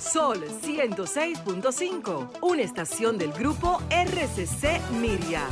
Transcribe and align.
Sol 0.00 0.42
106.5, 0.42 2.38
una 2.40 2.62
estación 2.62 3.18
del 3.18 3.32
grupo 3.32 3.82
RCC 3.90 4.80
Miria. 4.92 5.42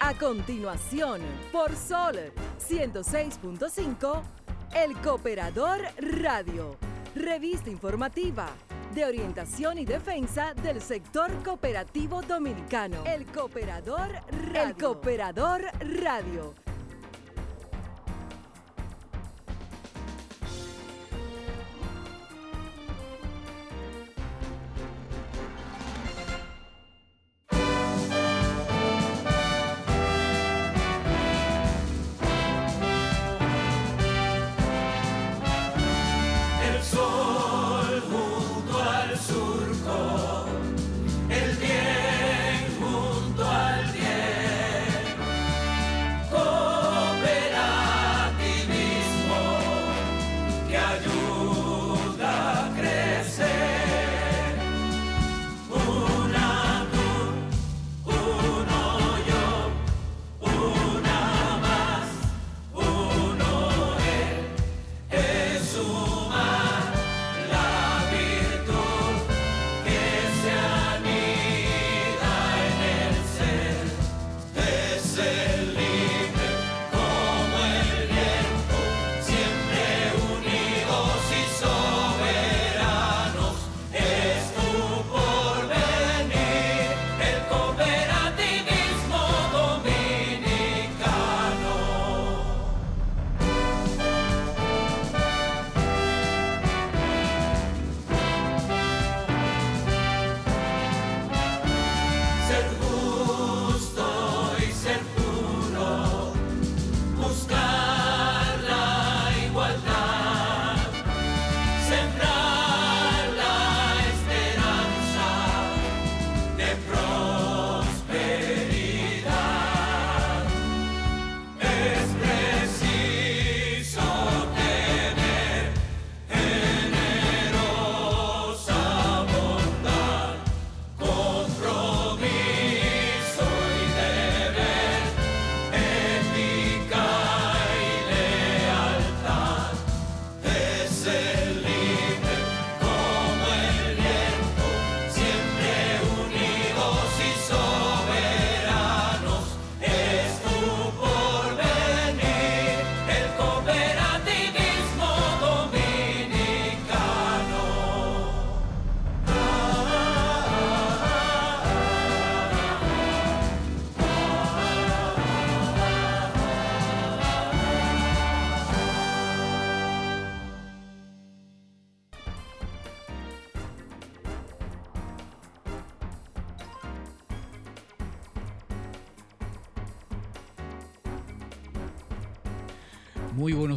A 0.00 0.14
continuación, 0.14 1.20
por 1.52 1.76
Sol 1.76 2.32
106.5, 2.58 4.22
El 4.74 4.96
Cooperador 5.02 5.82
Radio, 5.98 6.78
revista 7.14 7.68
informativa 7.68 8.48
de 8.94 9.04
orientación 9.04 9.78
y 9.78 9.84
defensa 9.84 10.54
del 10.54 10.80
sector 10.80 11.30
cooperativo 11.44 12.22
dominicano. 12.22 13.04
El 13.04 13.26
Cooperador 13.26 14.10
Radio. 14.30 14.62
El 14.62 14.74
Cooperador 14.74 15.62
Radio 15.80 16.69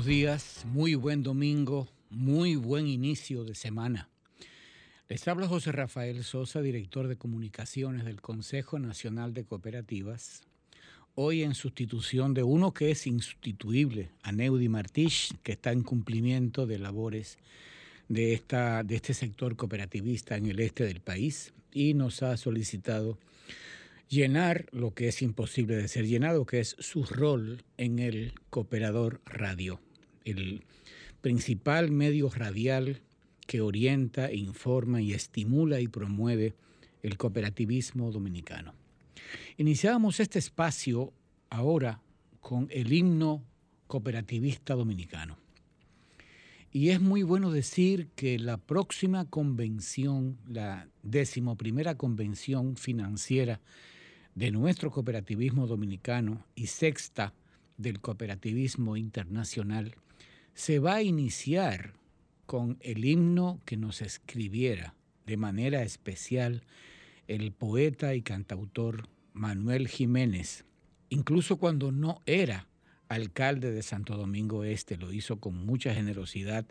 buenos 0.03 0.18
días, 0.18 0.66
muy 0.66 0.96
buen 0.96 1.24
domingo, 1.24 1.88
muy 2.09 2.58
buen 2.58 2.88
inicio 2.88 3.46
de 3.46 3.56
semana. 3.56 4.09
Les 5.08 5.25
habla 5.30 5.47
José 5.47 5.72
Rafael 5.72 6.25
Sosa, 6.25 6.62
director 6.62 7.08
de 7.08 7.16
comunicaciones 7.16 8.03
del 8.03 8.19
Consejo 8.19 8.80
Nacional 8.80 9.34
de 9.34 9.46
Cooperativas. 9.46 10.42
Hoy 11.16 11.44
en 11.44 11.56
sustitución 11.56 12.34
de 12.34 12.44
uno 12.44 12.74
que 12.74 12.92
es 12.92 13.08
insustituible, 13.08 14.09
Aneudi 14.24 14.68
Martich, 14.68 15.38
que 15.42 15.53
está 15.53 15.72
en 15.72 15.84
cumplimiento 15.84 16.68
de 16.68 16.80
labores 16.80 17.38
de, 18.09 18.34
esta, 18.34 18.84
de 18.84 18.96
este 18.96 19.13
sector 19.13 19.56
cooperativista 19.56 20.36
en 20.36 20.47
el 20.47 20.59
este 20.59 20.84
del 20.84 21.00
país 21.00 21.53
y 21.72 21.94
nos 21.94 22.24
ha 22.24 22.36
solicitado 22.36 23.18
llenar 24.09 24.66
lo 24.74 24.94
que 24.94 25.08
es 25.08 25.22
imposible 25.22 25.78
de 25.78 25.88
ser 25.88 26.08
llenado, 26.08 26.46
que 26.46 26.59
es 26.59 26.75
su 26.80 27.06
rol 27.06 27.63
en 27.78 28.00
el 28.00 28.34
Cooperador 28.50 29.22
Radio, 29.25 29.80
el 30.26 30.64
principal 31.22 31.92
medio 31.92 32.30
radial 32.30 33.02
que 33.48 33.62
orienta, 33.62 34.32
informa 34.32 35.02
y 35.02 35.14
estimula 35.14 35.80
y 35.80 35.88
promueve 35.88 36.54
el 37.02 37.18
cooperativismo 37.18 38.12
dominicano. 38.12 38.74
Iniciamos 39.58 40.20
este 40.20 40.40
espacio 40.40 41.14
ahora 41.50 42.02
con 42.40 42.68
el 42.72 42.92
himno 42.92 43.44
cooperativista 43.88 44.76
dominicano. 44.76 45.38
Y 46.72 46.90
es 46.90 47.00
muy 47.00 47.22
bueno 47.22 47.52
decir 47.52 48.08
que 48.16 48.40
la 48.40 48.58
próxima 48.58 49.26
convención, 49.26 50.40
la 50.48 50.88
decimoprimera 51.04 51.96
convención 51.96 52.76
financiera 52.78 53.62
de 54.34 54.50
nuestro 54.50 54.90
cooperativismo 54.90 55.68
dominicano 55.68 56.44
y 56.56 56.68
sexta 56.68 57.34
del 57.78 58.00
cooperativismo 58.00 58.98
internacional, 58.98 59.96
se 60.54 60.80
va 60.80 60.96
a 60.96 61.04
iniciar 61.04 61.94
con 62.46 62.78
el 62.82 63.06
himno 63.06 63.62
que 63.66 63.78
nos 63.78 64.02
escribiera 64.02 64.96
de 65.26 65.38
manera 65.38 65.84
especial 65.84 66.64
el 67.28 67.52
poeta 67.52 68.14
y 68.16 68.22
cantautor 68.22 69.08
Manuel 69.34 69.88
Jiménez, 69.88 70.66
incluso 71.10 71.58
cuando 71.58 71.92
no 71.92 72.22
era 72.26 72.68
alcalde 73.08 73.72
de 73.72 73.82
Santo 73.82 74.18
Domingo 74.18 74.64
Este, 74.64 74.98
lo 74.98 75.12
hizo 75.14 75.40
con 75.40 75.66
mucha 75.66 75.94
generosidad 75.94 76.66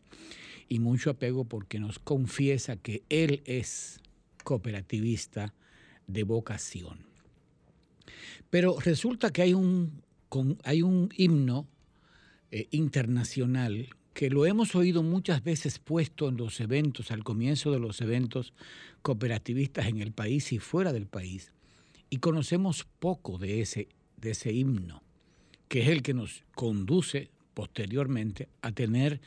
y 0.68 0.78
mucho 0.78 1.10
apego 1.10 1.44
porque 1.44 1.78
nos 1.78 1.98
confiesa 1.98 2.76
que 2.76 3.02
él 3.08 3.42
es 3.46 4.00
cooperativista 4.44 5.54
de 6.06 6.22
vocación. 6.24 6.98
Pero 8.50 8.78
resulta 8.80 9.30
que 9.30 9.42
hay 9.42 9.54
un, 9.54 10.02
hay 10.64 10.82
un 10.82 11.10
himno 11.16 11.66
eh, 12.52 12.68
internacional 12.70 13.88
que 14.12 14.28
lo 14.28 14.44
hemos 14.44 14.74
oído 14.74 15.02
muchas 15.02 15.42
veces 15.42 15.78
puesto 15.78 16.28
en 16.28 16.36
los 16.36 16.60
eventos, 16.60 17.10
al 17.10 17.24
comienzo 17.24 17.72
de 17.72 17.78
los 17.78 18.02
eventos 18.02 18.52
cooperativistas 19.00 19.86
en 19.86 20.00
el 20.00 20.12
país 20.12 20.52
y 20.52 20.58
fuera 20.58 20.92
del 20.92 21.06
país, 21.06 21.52
y 22.10 22.18
conocemos 22.18 22.86
poco 22.98 23.38
de 23.38 23.62
ese, 23.62 23.88
de 24.18 24.32
ese 24.32 24.52
himno, 24.52 25.02
que 25.68 25.80
es 25.80 25.88
el 25.88 26.02
que 26.02 26.12
nos 26.12 26.44
conduce 26.54 27.30
posteriormente 27.54 28.50
a 28.60 28.72
tener, 28.72 29.22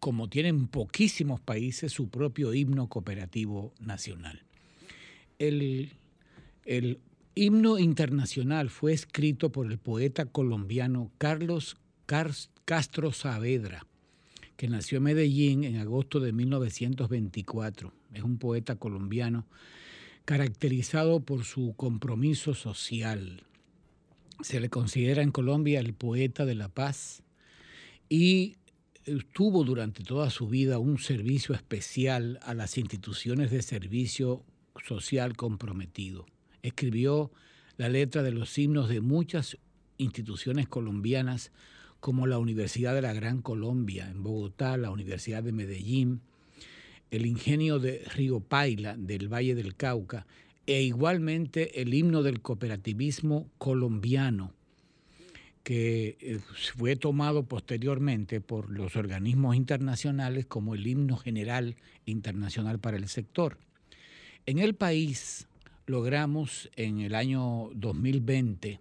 como 0.00 0.28
tienen 0.28 0.66
poquísimos 0.66 1.40
países, 1.40 1.92
su 1.92 2.08
propio 2.08 2.54
himno 2.54 2.88
cooperativo 2.88 3.72
nacional. 3.78 4.42
El, 5.38 5.92
el 6.64 6.98
himno 7.36 7.78
internacional 7.78 8.68
fue 8.68 8.92
escrito 8.92 9.52
por 9.52 9.70
el 9.70 9.78
poeta 9.78 10.26
colombiano 10.26 11.12
Carlos 11.18 11.76
Castro 12.64 13.12
Saavedra, 13.12 13.84
que 14.56 14.66
nació 14.66 14.96
en 14.96 15.04
Medellín 15.04 15.64
en 15.64 15.76
agosto 15.76 16.20
de 16.20 16.32
1924. 16.32 17.92
Es 18.14 18.22
un 18.22 18.38
poeta 18.38 18.76
colombiano 18.76 19.44
caracterizado 20.24 21.20
por 21.20 21.44
su 21.44 21.74
compromiso 21.76 22.54
social. 22.54 23.42
Se 24.40 24.58
le 24.58 24.70
considera 24.70 25.22
en 25.22 25.32
Colombia 25.32 25.80
el 25.80 25.92
poeta 25.92 26.46
de 26.46 26.54
la 26.54 26.70
paz 26.70 27.22
y 28.08 28.56
tuvo 29.34 29.62
durante 29.62 30.02
toda 30.02 30.30
su 30.30 30.48
vida 30.48 30.78
un 30.78 30.98
servicio 30.98 31.54
especial 31.54 32.40
a 32.42 32.54
las 32.54 32.78
instituciones 32.78 33.50
de 33.50 33.60
servicio 33.60 34.42
social 34.82 35.36
comprometido. 35.36 36.24
Escribió 36.62 37.30
la 37.76 37.90
letra 37.90 38.22
de 38.22 38.32
los 38.32 38.56
himnos 38.56 38.88
de 38.88 39.02
muchas 39.02 39.58
instituciones 39.98 40.68
colombianas 40.68 41.52
como 42.00 42.26
la 42.26 42.38
Universidad 42.38 42.94
de 42.94 43.02
la 43.02 43.12
Gran 43.12 43.42
Colombia 43.42 44.08
en 44.10 44.22
Bogotá, 44.22 44.76
la 44.76 44.90
Universidad 44.90 45.42
de 45.42 45.52
Medellín, 45.52 46.20
el 47.10 47.26
ingenio 47.26 47.78
de 47.78 48.04
Río 48.14 48.40
Paila 48.40 48.96
del 48.96 49.32
Valle 49.32 49.54
del 49.54 49.74
Cauca 49.74 50.26
e 50.66 50.82
igualmente 50.82 51.80
el 51.80 51.94
himno 51.94 52.22
del 52.22 52.40
cooperativismo 52.42 53.48
colombiano 53.58 54.52
que 55.62 56.16
eh, 56.20 56.40
fue 56.76 56.96
tomado 56.96 57.44
posteriormente 57.44 58.40
por 58.40 58.70
los 58.70 58.96
organismos 58.96 59.56
internacionales 59.56 60.46
como 60.46 60.74
el 60.74 60.86
himno 60.86 61.16
general 61.16 61.76
internacional 62.06 62.78
para 62.78 62.96
el 62.96 63.08
sector. 63.08 63.58
En 64.46 64.58
el 64.58 64.74
país 64.74 65.46
logramos 65.86 66.70
en 66.76 67.00
el 67.00 67.14
año 67.14 67.70
2020 67.74 68.80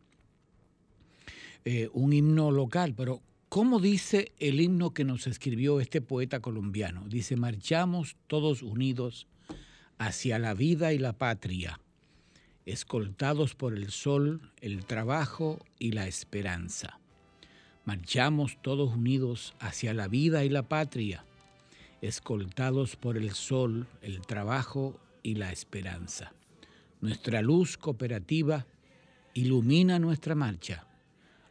eh, 1.69 1.89
un 1.91 2.13
himno 2.13 2.49
local, 2.49 2.93
pero 2.95 3.21
¿cómo 3.49 3.81
dice 3.81 4.31
el 4.39 4.61
himno 4.61 4.93
que 4.93 5.03
nos 5.03 5.27
escribió 5.27 5.81
este 5.81 5.99
poeta 5.99 6.39
colombiano? 6.39 7.03
Dice, 7.09 7.35
marchamos 7.35 8.15
todos 8.27 8.63
unidos 8.63 9.27
hacia 9.97 10.39
la 10.39 10.53
vida 10.53 10.93
y 10.93 10.97
la 10.97 11.11
patria, 11.11 11.81
escoltados 12.65 13.53
por 13.53 13.73
el 13.73 13.91
sol, 13.91 14.49
el 14.61 14.85
trabajo 14.85 15.59
y 15.77 15.91
la 15.91 16.07
esperanza. 16.07 17.01
Marchamos 17.83 18.57
todos 18.61 18.95
unidos 18.95 19.53
hacia 19.59 19.93
la 19.93 20.07
vida 20.07 20.45
y 20.45 20.49
la 20.49 20.63
patria, 20.63 21.25
escoltados 22.01 22.95
por 22.95 23.17
el 23.17 23.31
sol, 23.31 23.87
el 24.01 24.21
trabajo 24.21 24.97
y 25.21 25.35
la 25.35 25.51
esperanza. 25.51 26.31
Nuestra 27.01 27.41
luz 27.41 27.77
cooperativa 27.77 28.65
ilumina 29.33 29.99
nuestra 29.99 30.33
marcha 30.33 30.86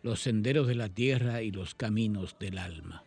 los 0.06 0.20
senderos 0.20 0.69
de 0.69 0.76
la 0.76 0.88
tierra 0.88 1.43
y 1.43 1.50
los 1.50 1.75
caminos 1.75 2.37
del 2.38 2.58
alma. 2.58 3.03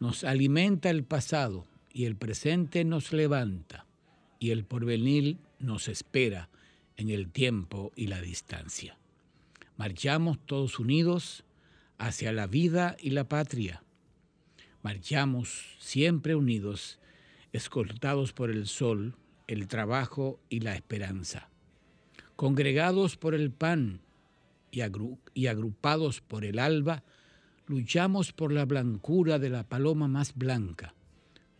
Nos 0.00 0.22
alimenta 0.22 0.90
el 0.90 1.02
pasado 1.02 1.66
y 1.94 2.04
el 2.04 2.14
presente 2.14 2.84
nos 2.84 3.14
levanta 3.14 3.86
y 4.38 4.50
el 4.50 4.66
porvenir 4.66 5.38
nos 5.58 5.88
espera 5.88 6.50
en 6.98 7.08
el 7.08 7.30
tiempo 7.30 7.90
y 7.96 8.08
la 8.08 8.20
distancia. 8.20 8.98
Marchamos 9.78 10.38
todos 10.44 10.78
unidos 10.78 11.44
hacia 11.96 12.32
la 12.32 12.46
vida 12.46 12.98
y 13.00 13.10
la 13.10 13.26
patria. 13.26 13.82
Marchamos 14.82 15.74
siempre 15.78 16.34
unidos, 16.34 16.98
escoltados 17.54 18.34
por 18.34 18.50
el 18.50 18.66
sol, 18.66 19.16
el 19.46 19.68
trabajo 19.68 20.38
y 20.50 20.60
la 20.60 20.74
esperanza. 20.74 21.48
Congregados 22.36 23.16
por 23.16 23.34
el 23.34 23.50
pan, 23.50 24.02
y, 24.70 25.46
agrupados 25.46 26.20
por 26.20 26.44
el 26.44 26.58
alba, 26.58 27.02
luchamos 27.66 28.32
por 28.32 28.52
la 28.52 28.64
blancura 28.64 29.38
de 29.38 29.50
la 29.50 29.64
paloma 29.64 30.08
más 30.08 30.34
blanca. 30.34 30.94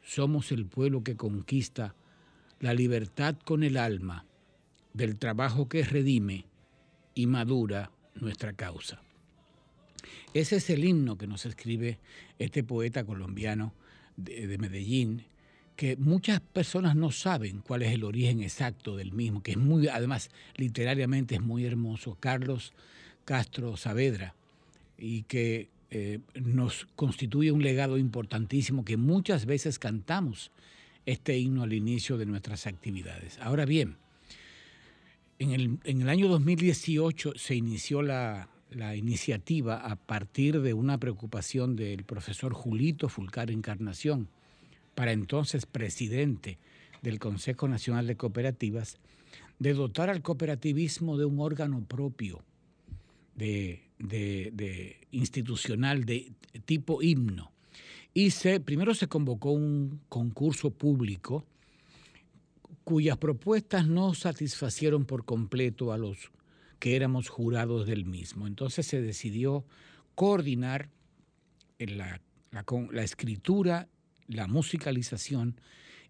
Somos 0.03 0.53
el 0.53 0.67
pueblo 0.67 1.05
que 1.05 1.17
conquista 1.17 1.95
la 2.61 2.75
libertad 2.75 3.37
con 3.45 3.62
el 3.62 3.77
alma, 3.77 4.27
del 4.93 5.19
trabajo 5.19 5.69
que 5.69 5.85
redime 5.85 6.47
y 7.15 7.27
madura 7.27 7.91
nuestra 8.15 8.53
causa. 8.53 9.01
Ese 10.35 10.57
es 10.57 10.71
el 10.71 10.85
himno 10.85 11.17
que 11.17 11.27
nos 11.27 11.47
escribe 11.47 11.99
este 12.39 12.65
poeta 12.65 13.05
colombiano 13.05 13.73
de, 14.17 14.47
de, 14.47 14.59
Medellín, 14.59 15.25
que 15.77 15.97
muchas 15.97 16.41
personas 16.41 16.97
no 16.97 17.11
saben 17.11 17.61
cuál 17.61 17.83
es 17.83 17.93
el 17.93 18.05
origen 18.05 18.43
exacto 18.43 18.97
del 18.97 19.12
mismo, 19.12 19.43
que 19.43 19.53
es 19.53 19.57
muy, 19.57 19.89
además, 19.89 20.31
literariamente 20.57 21.37
es 21.37 21.41
muy 21.41 21.65
hermoso. 21.65 22.17
Carlos 22.21 22.73
Castro 23.25 23.76
Saavedra 23.76 24.34
y 24.99 25.22
que 25.22 25.69
eh, 25.90 26.20
nos 26.34 26.87
constituye 26.94 27.50
un 27.50 27.62
legado 27.62 27.99
importantísimo 27.99 28.84
que 28.84 28.96
muchas 28.96 29.46
veces 29.46 29.78
cantamos 29.81 30.52
este 31.05 31.37
himno 31.37 31.64
al 31.64 31.72
inicio 31.72 32.17
de 32.17 32.26
nuestras 32.26 32.67
actividades. 32.67 33.38
Ahora 33.40 33.64
bien, 33.64 33.96
en 35.40 35.81
el, 35.84 36.08
año 36.08 36.28
2018 36.28 37.32
se 37.37 37.55
inició 37.56 38.02
la, 38.02 38.49
la, 38.70 38.94
iniciativa 38.94 39.78
a 39.78 39.96
partir 39.96 40.61
de 40.61 40.75
una 40.75 40.99
preocupación 40.99 41.75
del 41.75 42.05
profesor 42.05 42.52
Julito 42.52 43.08
Fulcar 43.08 43.50
Encarnación, 43.50 44.28
para 44.94 45.12
entonces 45.12 45.66
presidente 45.66 46.58
del 47.02 47.19
Consejo 47.19 47.66
Nacional 47.66 48.06
de 48.06 48.16
Cooperativas, 48.16 48.99
de 49.58 49.73
dotar 49.75 50.11
al 50.11 50.23
cooperativismo 50.23 51.16
de 51.16 51.25
un 51.25 51.40
órgano 51.40 51.82
propio 51.88 52.44
de, 53.40 55.06
institucional 55.10 56.04
de 56.04 56.32
tipo 56.64 57.02
himno. 57.02 57.52
Y 58.12 58.31
primero 58.64 58.94
se 58.94 59.06
convocó 59.06 59.52
un 59.52 60.00
concurso 60.08 60.70
público 60.70 61.46
cuyas 62.84 63.19
propuestas 63.19 63.87
no 63.87 64.14
satisfacieron 64.14 65.04
por 65.04 65.25
completo 65.25 65.92
a 65.92 65.98
los 65.98 66.31
que 66.81 66.96
éramos 66.96 67.28
jurados 67.28 67.87
del 67.87 68.04
mismo. 68.04 68.46
Entonces 68.46 68.87
se 68.87 69.00
decidió 69.00 69.64
coordinar 70.14 70.88
la 71.78 72.20
escritura, 73.02 73.88
la 74.26 74.49
musicalización 74.49 75.61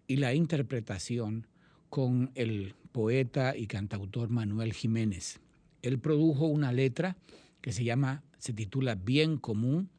y 0.07 0.17
la 0.17 0.33
interpretación 0.33 1.45
con 1.89 2.31
el 2.35 2.73
poeta 2.91 3.55
y 3.55 3.67
cantautor 3.67 4.29
Manuel 4.29 4.73
Jiménez 4.73 5.39
él 5.81 5.99
produjo 5.99 6.45
una 6.45 6.71
letra 6.71 7.17
que 7.61 7.71
se 7.71 7.83
llama, 7.83 8.23
se 8.37 8.53
titula 8.53 8.95
Bien 8.95 9.37
Común 9.37 9.89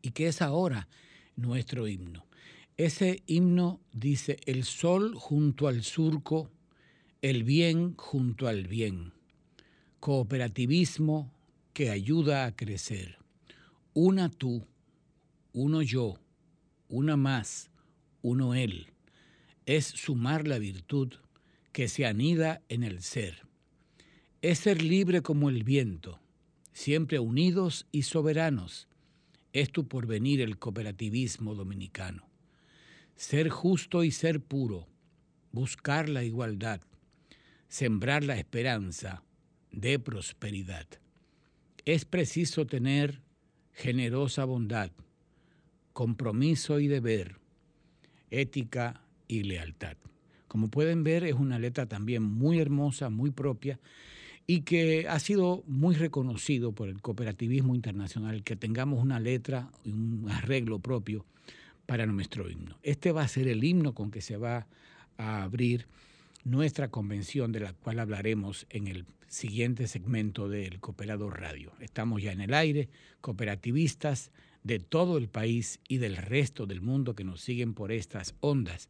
y 0.00 0.10
que 0.10 0.28
es 0.28 0.42
ahora 0.42 0.88
nuestro 1.36 1.88
himno. 1.88 2.26
Ese 2.76 3.22
himno 3.26 3.80
dice, 3.92 4.38
el 4.46 4.64
sol 4.64 5.14
junto 5.14 5.68
al 5.68 5.82
surco, 5.82 6.50
el 7.20 7.44
bien 7.44 7.94
junto 7.96 8.48
al 8.48 8.66
bien, 8.66 9.12
cooperativismo 10.00 11.32
que 11.72 11.90
ayuda 11.90 12.44
a 12.44 12.56
crecer. 12.56 13.18
Una 13.94 14.30
tú, 14.30 14.66
uno 15.52 15.82
yo, 15.82 16.18
una 16.88 17.16
más, 17.16 17.70
uno 18.22 18.54
él. 18.54 18.88
Es 19.66 19.86
sumar 19.86 20.48
la 20.48 20.58
virtud 20.58 21.14
que 21.72 21.88
se 21.88 22.04
anida 22.06 22.62
en 22.68 22.82
el 22.82 23.02
ser 23.02 23.51
es 24.42 24.58
ser 24.58 24.82
libre 24.82 25.22
como 25.22 25.48
el 25.48 25.62
viento, 25.62 26.18
siempre 26.72 27.20
unidos 27.20 27.86
y 27.92 28.02
soberanos. 28.02 28.88
Es 29.52 29.70
tu 29.70 29.86
porvenir 29.86 30.40
el 30.40 30.58
cooperativismo 30.58 31.54
dominicano. 31.54 32.28
Ser 33.14 33.50
justo 33.50 34.02
y 34.02 34.10
ser 34.10 34.40
puro, 34.40 34.88
buscar 35.52 36.08
la 36.08 36.24
igualdad, 36.24 36.80
sembrar 37.68 38.24
la 38.24 38.36
esperanza 38.36 39.22
de 39.70 40.00
prosperidad. 40.00 40.88
Es 41.84 42.04
preciso 42.04 42.66
tener 42.66 43.20
generosa 43.72 44.44
bondad, 44.44 44.90
compromiso 45.92 46.80
y 46.80 46.88
deber, 46.88 47.36
ética 48.30 49.02
y 49.28 49.44
lealtad. 49.44 49.96
Como 50.48 50.68
pueden 50.68 51.04
ver, 51.04 51.22
es 51.24 51.34
una 51.34 51.60
letra 51.60 51.86
también 51.86 52.24
muy 52.24 52.58
hermosa, 52.58 53.08
muy 53.08 53.30
propia, 53.30 53.78
y 54.46 54.62
que 54.62 55.06
ha 55.08 55.18
sido 55.18 55.62
muy 55.66 55.94
reconocido 55.94 56.72
por 56.72 56.88
el 56.88 57.00
cooperativismo 57.00 57.74
internacional, 57.74 58.42
que 58.42 58.56
tengamos 58.56 59.02
una 59.02 59.20
letra 59.20 59.70
y 59.84 59.92
un 59.92 60.28
arreglo 60.30 60.78
propio 60.78 61.24
para 61.86 62.06
nuestro 62.06 62.50
himno. 62.50 62.78
Este 62.82 63.12
va 63.12 63.22
a 63.22 63.28
ser 63.28 63.48
el 63.48 63.64
himno 63.64 63.94
con 63.94 64.10
que 64.10 64.20
se 64.20 64.36
va 64.36 64.66
a 65.16 65.42
abrir 65.42 65.86
nuestra 66.44 66.88
convención 66.88 67.52
de 67.52 67.60
la 67.60 67.72
cual 67.72 68.00
hablaremos 68.00 68.66
en 68.70 68.88
el 68.88 69.04
siguiente 69.28 69.86
segmento 69.86 70.48
del 70.48 70.80
Cooperador 70.80 71.40
Radio. 71.40 71.72
Estamos 71.80 72.22
ya 72.22 72.32
en 72.32 72.40
el 72.40 72.52
aire, 72.52 72.88
cooperativistas 73.20 74.30
de 74.64 74.78
todo 74.78 75.18
el 75.18 75.28
país 75.28 75.80
y 75.88 75.98
del 75.98 76.16
resto 76.16 76.66
del 76.66 76.80
mundo 76.80 77.14
que 77.14 77.24
nos 77.24 77.40
siguen 77.40 77.74
por 77.74 77.92
estas 77.92 78.34
ondas 78.40 78.88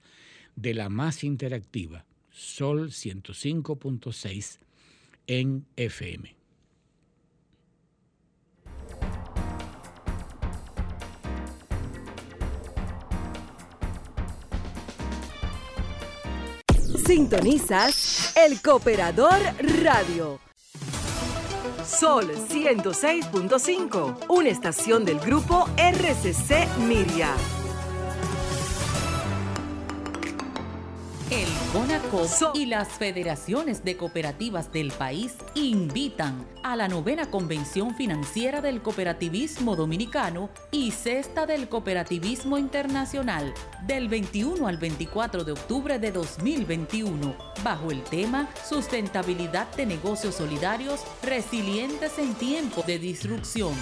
de 0.57 0.75
la 0.75 0.89
más 0.89 1.25
interactiva, 1.25 2.05
Sol 2.31 2.91
105.6 2.91 4.59
en 5.27 5.67
FM. 5.77 6.37
Sintonizas 17.07 18.35
El 18.37 18.63
Cooperador 18.63 19.39
Radio. 19.83 20.41
Sol 21.85 22.31
106.5, 22.31 24.27
una 24.29 24.49
estación 24.49 25.05
del 25.05 25.19
grupo 25.19 25.69
RCC 25.77 26.67
Miria. 26.79 27.35
El 31.73 31.79
CONACOP 31.79 32.55
y 32.55 32.67
las 32.67 32.89
federaciones 32.89 33.83
de 33.83 33.97
cooperativas 33.97 34.71
del 34.73 34.93
país 34.93 35.37
invitan 35.55 36.47
a 36.63 36.77
la 36.77 36.87
novena 36.87 37.31
Convención 37.31 37.95
Financiera 37.95 38.61
del 38.61 38.83
Cooperativismo 38.83 39.75
Dominicano 39.75 40.51
y 40.71 40.91
Cesta 40.91 41.47
del 41.47 41.71
Cooperativismo 41.71 42.59
Internacional 42.59 43.55
del 43.87 44.09
21 44.09 44.69
al 44.69 44.77
24 44.77 45.45
de 45.45 45.53
octubre 45.53 45.99
de 45.99 46.13
2021, 46.13 47.35
bajo 47.65 47.91
el 47.91 48.03
tema 48.03 48.51
Sustentabilidad 48.69 49.75
de 49.75 49.87
negocios 49.87 50.35
solidarios 50.35 51.01
resilientes 51.23 52.19
en 52.19 52.35
tiempo 52.35 52.83
de 52.87 52.99
disrupción. 52.99 53.73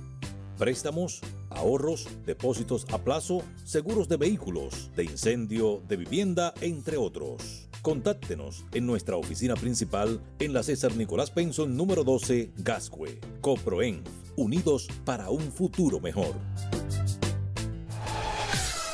préstamos, 0.57 1.21
ahorros, 1.51 2.09
depósitos 2.25 2.87
a 2.93 2.99
plazo, 2.99 3.43
seguros 3.65 4.09
de 4.09 4.17
vehículos, 4.17 4.91
de 4.97 5.05
incendio, 5.05 5.83
de 5.89 5.97
vivienda, 5.97 6.55
entre 6.61 6.97
otros. 6.97 7.69
Contáctenos 7.83 8.65
en 8.73 8.87
nuestra 8.87 9.17
oficina 9.17 9.55
principal 9.55 10.21
en 10.41 10.53
la 10.53 10.63
César 10.63 10.97
Nicolás 10.97 11.31
Penson 11.31 11.77
número 11.77 12.03
12, 12.03 12.51
Gascue. 12.57 13.21
Coproen, 13.41 14.03
unidos 14.37 14.89
para 15.05 15.31
un 15.31 15.53
futuro 15.53 16.01
mejor. 16.01 16.35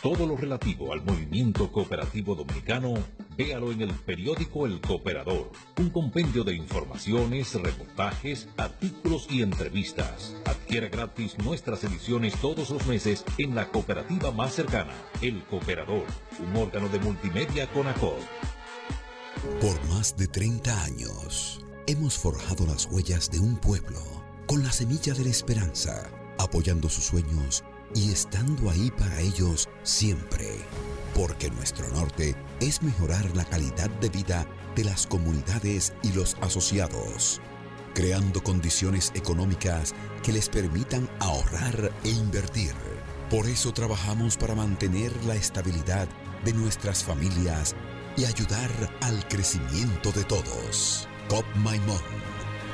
Todo 0.02 0.28
lo 0.28 0.38
relativo 0.38 0.94
al 0.94 1.04
movimiento 1.04 1.72
cooperativo 1.72 2.36
dominicano, 2.36 2.94
véalo 3.36 3.72
en 3.72 3.82
el 3.82 3.92
periódico 3.92 4.68
El 4.68 4.80
Cooperador, 4.80 5.52
un 5.80 5.90
compendio 5.90 6.44
de 6.44 6.54
informaciones, 6.54 7.56
reportajes, 7.56 8.48
artículos 8.58 9.26
y 9.28 9.42
entrevistas. 9.42 10.36
Adquiera 10.46 10.90
gratis 10.90 11.36
nuestras 11.40 11.84
ediciones 11.84 12.36
todos 12.40 12.70
los 12.70 12.86
meses 12.86 13.26
en 13.40 13.56
la 13.56 13.70
cooperativa 13.70 14.32
más 14.32 14.54
cercana, 14.54 14.94
El 15.24 15.44
Cooperador, 15.46 16.06
un 16.48 16.56
órgano 16.56 16.90
de 16.90 17.00
multimedia 17.00 17.68
con 17.72 17.88
ACOD. 17.88 18.22
Por 19.60 19.84
más 19.90 20.16
de 20.16 20.28
30 20.28 20.84
años, 20.84 21.66
hemos 21.88 22.20
forjado 22.20 22.68
las 22.68 22.86
huellas 22.86 23.32
de 23.32 23.40
un 23.40 23.58
pueblo 23.58 24.00
con 24.46 24.62
la 24.62 24.72
semilla 24.72 25.16
de 25.16 25.24
la 25.24 25.32
esperanza, 25.32 26.08
apoyando 26.38 26.88
sus 26.88 27.06
sueños 27.06 27.64
y 27.96 28.12
estando 28.12 28.70
ahí 28.70 28.92
para 28.92 29.20
ellos 29.20 29.68
siempre. 29.84 30.58
Porque 31.14 31.50
nuestro 31.50 31.88
norte 31.90 32.36
es 32.60 32.82
mejorar 32.82 33.36
la 33.36 33.46
calidad 33.46 33.90
de 34.02 34.10
vida 34.10 34.46
de 34.76 34.84
las 34.84 35.08
comunidades 35.08 35.94
y 36.04 36.12
los 36.12 36.38
asociados, 36.42 37.42
creando 37.94 38.44
condiciones 38.44 39.12
económicas 39.16 39.96
que 40.22 40.32
les 40.32 40.50
permitan 40.50 41.10
ahorrar 41.20 41.92
e 42.04 42.10
invertir. 42.10 42.74
Por 43.30 43.48
eso 43.48 43.74
trabajamos 43.74 44.38
para 44.38 44.56
mantener 44.56 45.12
la 45.26 45.36
estabilidad 45.36 46.08
de 46.46 46.54
nuestras 46.54 47.04
familias 47.04 47.76
y 48.16 48.26
ayudar 48.26 48.72
al 49.02 49.28
crecimiento 49.28 50.12
de 50.12 50.24
todos. 50.24 51.08
COP 51.28 51.46
Maimón, 51.56 52.02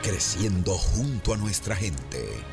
creciendo 0.02 0.78
junto 0.78 1.34
a 1.34 1.38
nuestra 1.38 1.76
gente. 1.76 2.53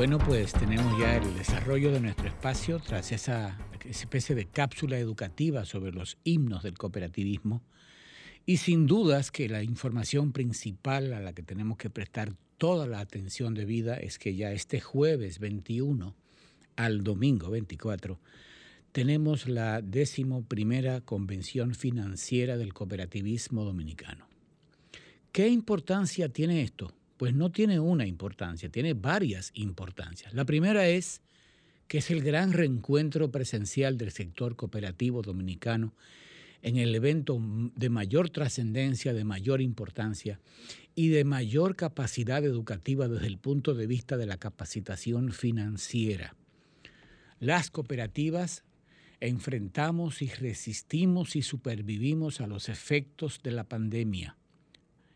Bueno, 0.00 0.16
pues 0.16 0.54
tenemos 0.54 0.98
ya 0.98 1.18
el 1.18 1.34
desarrollo 1.34 1.92
de 1.92 2.00
nuestro 2.00 2.26
espacio 2.26 2.80
tras 2.80 3.12
esa 3.12 3.58
especie 3.84 4.34
de 4.34 4.46
cápsula 4.46 4.98
educativa 4.98 5.66
sobre 5.66 5.92
los 5.92 6.16
himnos 6.24 6.62
del 6.62 6.78
cooperativismo. 6.78 7.62
Y 8.46 8.56
sin 8.56 8.86
dudas 8.86 9.30
que 9.30 9.46
la 9.50 9.62
información 9.62 10.32
principal 10.32 11.12
a 11.12 11.20
la 11.20 11.34
que 11.34 11.42
tenemos 11.42 11.76
que 11.76 11.90
prestar 11.90 12.32
toda 12.56 12.86
la 12.86 13.00
atención 13.00 13.52
debida 13.52 13.94
es 13.98 14.18
que 14.18 14.34
ya 14.34 14.52
este 14.52 14.80
jueves 14.80 15.38
21 15.38 16.16
al 16.76 17.04
domingo 17.04 17.50
24 17.50 18.18
tenemos 18.92 19.48
la 19.48 19.82
décimo 19.82 20.46
primera 20.46 21.02
convención 21.02 21.74
financiera 21.74 22.56
del 22.56 22.72
cooperativismo 22.72 23.64
dominicano. 23.64 24.26
¿Qué 25.30 25.48
importancia 25.48 26.30
tiene 26.30 26.62
esto? 26.62 26.90
Pues 27.20 27.34
no 27.34 27.52
tiene 27.52 27.78
una 27.78 28.06
importancia, 28.06 28.70
tiene 28.70 28.94
varias 28.94 29.50
importancias. 29.52 30.32
La 30.32 30.46
primera 30.46 30.88
es 30.88 31.20
que 31.86 31.98
es 31.98 32.10
el 32.10 32.22
gran 32.22 32.54
reencuentro 32.54 33.30
presencial 33.30 33.98
del 33.98 34.10
sector 34.10 34.56
cooperativo 34.56 35.20
dominicano 35.20 35.92
en 36.62 36.78
el 36.78 36.94
evento 36.94 37.38
de 37.76 37.90
mayor 37.90 38.30
trascendencia, 38.30 39.12
de 39.12 39.24
mayor 39.24 39.60
importancia 39.60 40.40
y 40.94 41.08
de 41.08 41.24
mayor 41.24 41.76
capacidad 41.76 42.42
educativa 42.42 43.06
desde 43.06 43.26
el 43.26 43.36
punto 43.36 43.74
de 43.74 43.86
vista 43.86 44.16
de 44.16 44.24
la 44.24 44.38
capacitación 44.38 45.30
financiera. 45.30 46.34
Las 47.38 47.70
cooperativas 47.70 48.64
enfrentamos 49.20 50.22
y 50.22 50.28
resistimos 50.28 51.36
y 51.36 51.42
supervivimos 51.42 52.40
a 52.40 52.46
los 52.46 52.70
efectos 52.70 53.42
de 53.42 53.50
la 53.50 53.64
pandemia 53.64 54.38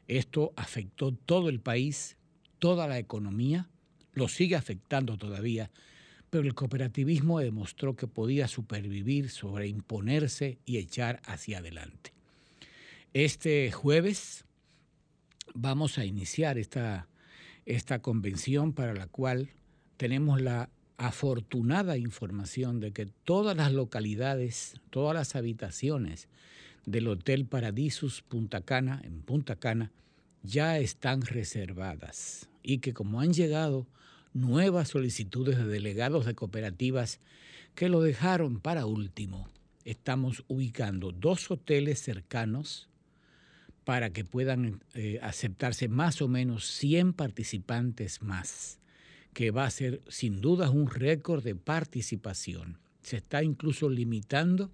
esto 0.08 0.52
afectó 0.56 1.12
todo 1.12 1.48
el 1.48 1.60
país, 1.60 2.16
toda 2.58 2.86
la 2.86 2.98
economía, 2.98 3.68
lo 4.12 4.28
sigue 4.28 4.56
afectando 4.56 5.16
todavía, 5.16 5.70
pero 6.30 6.44
el 6.44 6.54
cooperativismo 6.54 7.40
demostró 7.40 7.96
que 7.96 8.06
podía 8.06 8.48
supervivir, 8.48 9.30
sobreimponerse 9.30 10.58
y 10.64 10.78
echar 10.78 11.20
hacia 11.24 11.58
adelante. 11.58 12.12
Este 13.12 13.70
jueves 13.70 14.44
vamos 15.54 15.98
a 15.98 16.04
iniciar 16.04 16.58
esta, 16.58 17.08
esta 17.66 18.00
convención 18.00 18.72
para 18.72 18.94
la 18.94 19.06
cual 19.06 19.50
tenemos 19.96 20.40
la 20.40 20.70
afortunada 20.96 21.96
información 21.96 22.80
de 22.80 22.92
que 22.92 23.06
todas 23.06 23.56
las 23.56 23.72
localidades, 23.72 24.80
todas 24.90 25.14
las 25.14 25.36
habitaciones 25.36 26.28
del 26.86 27.08
Hotel 27.08 27.46
Paradisus 27.46 28.22
Punta 28.22 28.60
Cana, 28.60 29.00
en 29.04 29.22
Punta 29.22 29.56
Cana, 29.56 29.92
ya 30.42 30.78
están 30.78 31.22
reservadas 31.22 32.48
y 32.62 32.78
que 32.78 32.92
como 32.92 33.20
han 33.20 33.32
llegado 33.32 33.86
nuevas 34.32 34.88
solicitudes 34.88 35.56
de 35.56 35.66
delegados 35.66 36.26
de 36.26 36.34
cooperativas 36.34 37.20
que 37.74 37.88
lo 37.88 38.02
dejaron 38.02 38.60
para 38.60 38.86
último, 38.86 39.48
estamos 39.84 40.44
ubicando 40.48 41.12
dos 41.12 41.50
hoteles 41.50 42.00
cercanos 42.00 42.88
para 43.84 44.10
que 44.10 44.24
puedan 44.24 44.82
eh, 44.94 45.18
aceptarse 45.22 45.88
más 45.88 46.22
o 46.22 46.28
menos 46.28 46.66
100 46.66 47.12
participantes 47.12 48.22
más, 48.22 48.78
que 49.34 49.50
va 49.50 49.64
a 49.66 49.70
ser 49.70 50.00
sin 50.08 50.40
duda 50.40 50.70
un 50.70 50.88
récord 50.88 51.44
de 51.44 51.54
participación. 51.54 52.78
Se 53.02 53.18
está 53.18 53.42
incluso 53.42 53.90
limitando 53.90 54.70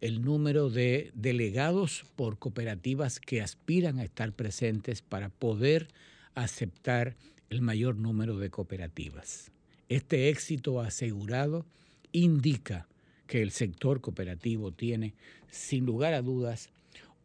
el 0.00 0.22
número 0.22 0.70
de 0.70 1.10
delegados 1.14 2.04
por 2.16 2.38
cooperativas 2.38 3.20
que 3.20 3.40
aspiran 3.40 3.98
a 3.98 4.04
estar 4.04 4.32
presentes 4.32 5.02
para 5.02 5.28
poder 5.28 5.88
aceptar 6.34 7.16
el 7.48 7.62
mayor 7.62 7.96
número 7.96 8.38
de 8.38 8.50
cooperativas. 8.50 9.50
Este 9.88 10.28
éxito 10.28 10.80
asegurado 10.80 11.64
indica 12.12 12.88
que 13.26 13.42
el 13.42 13.50
sector 13.50 14.00
cooperativo 14.00 14.72
tiene, 14.72 15.14
sin 15.50 15.86
lugar 15.86 16.14
a 16.14 16.22
dudas, 16.22 16.70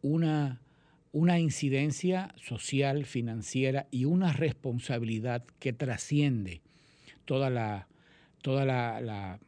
una, 0.00 0.60
una 1.12 1.38
incidencia 1.38 2.34
social, 2.42 3.04
financiera 3.04 3.86
y 3.90 4.04
una 4.04 4.32
responsabilidad 4.32 5.44
que 5.58 5.72
trasciende 5.72 6.62
toda 7.24 7.50
la, 7.50 7.88
toda 8.42 8.64
la 8.64 9.00
la 9.00 9.38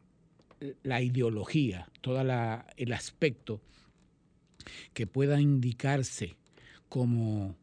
ideología, 1.01 1.89
todo 2.01 2.21
el 2.21 2.93
aspecto 2.93 3.61
que 4.93 5.07
pueda 5.07 5.39
indicarse 5.39 6.35
como, 6.89 7.55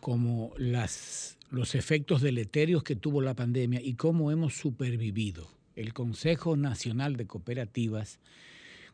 como 0.00 0.52
las, 0.56 1.38
los 1.50 1.74
efectos 1.74 2.22
deleterios 2.22 2.82
que 2.82 2.96
tuvo 2.96 3.20
la 3.22 3.34
pandemia 3.34 3.80
y 3.80 3.94
cómo 3.94 4.30
hemos 4.30 4.54
supervivido. 4.54 5.48
El 5.76 5.92
Consejo 5.92 6.56
Nacional 6.56 7.16
de 7.16 7.26
Cooperativas, 7.26 8.18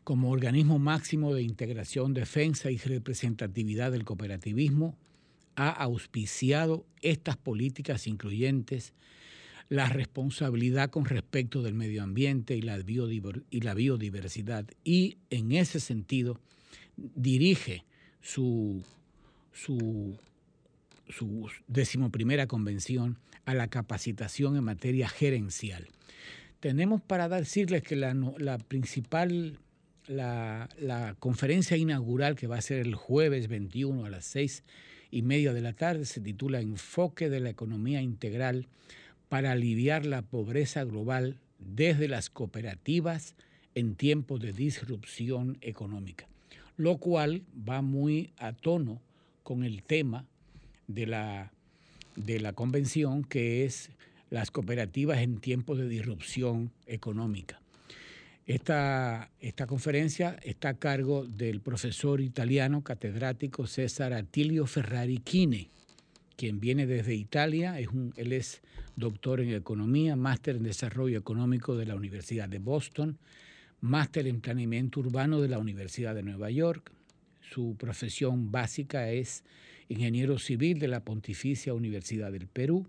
como 0.03 0.29
organismo 0.29 0.77
máximo 0.77 1.33
de 1.33 1.41
integración, 1.41 2.13
defensa 2.13 2.69
y 2.69 2.77
representatividad 2.77 3.91
del 3.91 4.05
cooperativismo, 4.05 4.95
ha 5.55 5.69
auspiciado 5.69 6.85
estas 7.01 7.37
políticas 7.37 8.07
incluyentes 8.07 8.93
la 9.69 9.89
responsabilidad 9.89 10.89
con 10.89 11.05
respecto 11.05 11.61
del 11.61 11.73
medio 11.73 12.03
ambiente 12.03 12.55
y 12.55 12.61
la, 12.61 12.77
biodiversidad 12.77 14.65
y 14.83 15.17
en 15.29 15.51
ese 15.51 15.79
sentido 15.79 16.39
dirige 16.97 17.83
su, 18.21 18.83
su, 19.51 20.17
su 21.09 21.49
decimoprimera 21.67 22.47
convención 22.47 23.17
a 23.45 23.53
la 23.53 23.67
capacitación 23.67 24.55
en 24.55 24.63
materia 24.63 25.07
gerencial. 25.07 25.87
Tenemos 26.59 27.01
para 27.01 27.29
decirles 27.29 27.83
que 27.83 27.95
la, 27.95 28.57
principal, 28.67 29.59
la, 30.07 31.15
conferencia 31.19 31.77
inaugural 31.77 32.35
que 32.35 32.47
va 32.47 32.57
a 32.57 32.61
ser 32.61 32.79
el 32.79 32.95
jueves 32.95 33.47
21 33.47 34.05
a 34.05 34.09
las 34.09 34.25
seis 34.25 34.63
y 35.11 35.21
media 35.21 35.53
de 35.53 35.61
la 35.61 35.73
tarde 35.73 36.05
se 36.05 36.21
titula 36.21 36.61
Enfoque 36.61 37.29
de 37.29 37.39
la 37.39 37.49
Economía 37.49 38.01
Integral 38.01 38.67
para 39.29 39.51
aliviar 39.51 40.05
la 40.05 40.21
pobreza 40.21 40.83
global 40.83 41.37
desde 41.59 42.07
las 42.07 42.29
cooperativas 42.29 43.35
en 43.73 43.95
tiempos 43.95 44.39
de 44.39 44.53
disrupción 44.53 45.57
económica, 45.61 46.27
lo 46.77 46.97
cual 46.97 47.43
va 47.67 47.81
muy 47.81 48.31
a 48.37 48.53
tono 48.53 49.01
con 49.43 49.63
el 49.63 49.83
tema 49.83 50.25
de 50.87 51.07
la, 51.07 51.51
de 52.15 52.39
la 52.39 52.53
convención 52.53 53.23
que 53.23 53.65
es 53.65 53.91
las 54.29 54.51
cooperativas 54.51 55.19
en 55.19 55.39
tiempos 55.39 55.77
de 55.77 55.87
disrupción 55.87 56.71
económica. 56.87 57.61
Esta, 58.45 59.31
esta, 59.39 59.65
conferencia 59.65 60.37
está 60.43 60.69
a 60.69 60.73
cargo 60.75 61.25
del 61.25 61.61
profesor 61.61 62.21
italiano 62.21 62.83
catedrático 62.83 63.65
César 63.65 64.13
Attilio 64.13 64.67
Ferrari 64.67 65.17
Chine, 65.17 65.69
quien 66.35 66.59
viene 66.59 66.85
desde 66.85 67.15
Italia, 67.15 67.79
es 67.79 67.87
un, 67.87 68.13
él 68.17 68.33
es 68.33 68.61
doctor 68.95 69.39
en 69.39 69.53
economía, 69.53 70.15
máster 70.15 70.57
en 70.57 70.63
desarrollo 70.63 71.17
económico 71.17 71.75
de 71.75 71.85
la 71.85 71.95
Universidad 71.95 72.49
de 72.49 72.59
Boston, 72.59 73.17
máster 73.81 74.27
en 74.27 74.41
planeamiento 74.41 74.99
urbano 74.99 75.41
de 75.41 75.49
la 75.49 75.59
Universidad 75.59 76.15
de 76.15 76.23
Nueva 76.23 76.49
York. 76.49 76.91
Su 77.41 77.75
profesión 77.77 78.51
básica 78.51 79.11
es 79.11 79.43
ingeniero 79.87 80.39
civil 80.39 80.79
de 80.79 80.87
la 80.87 81.03
Pontificia 81.03 81.73
Universidad 81.73 82.31
del 82.31 82.47
Perú 82.47 82.87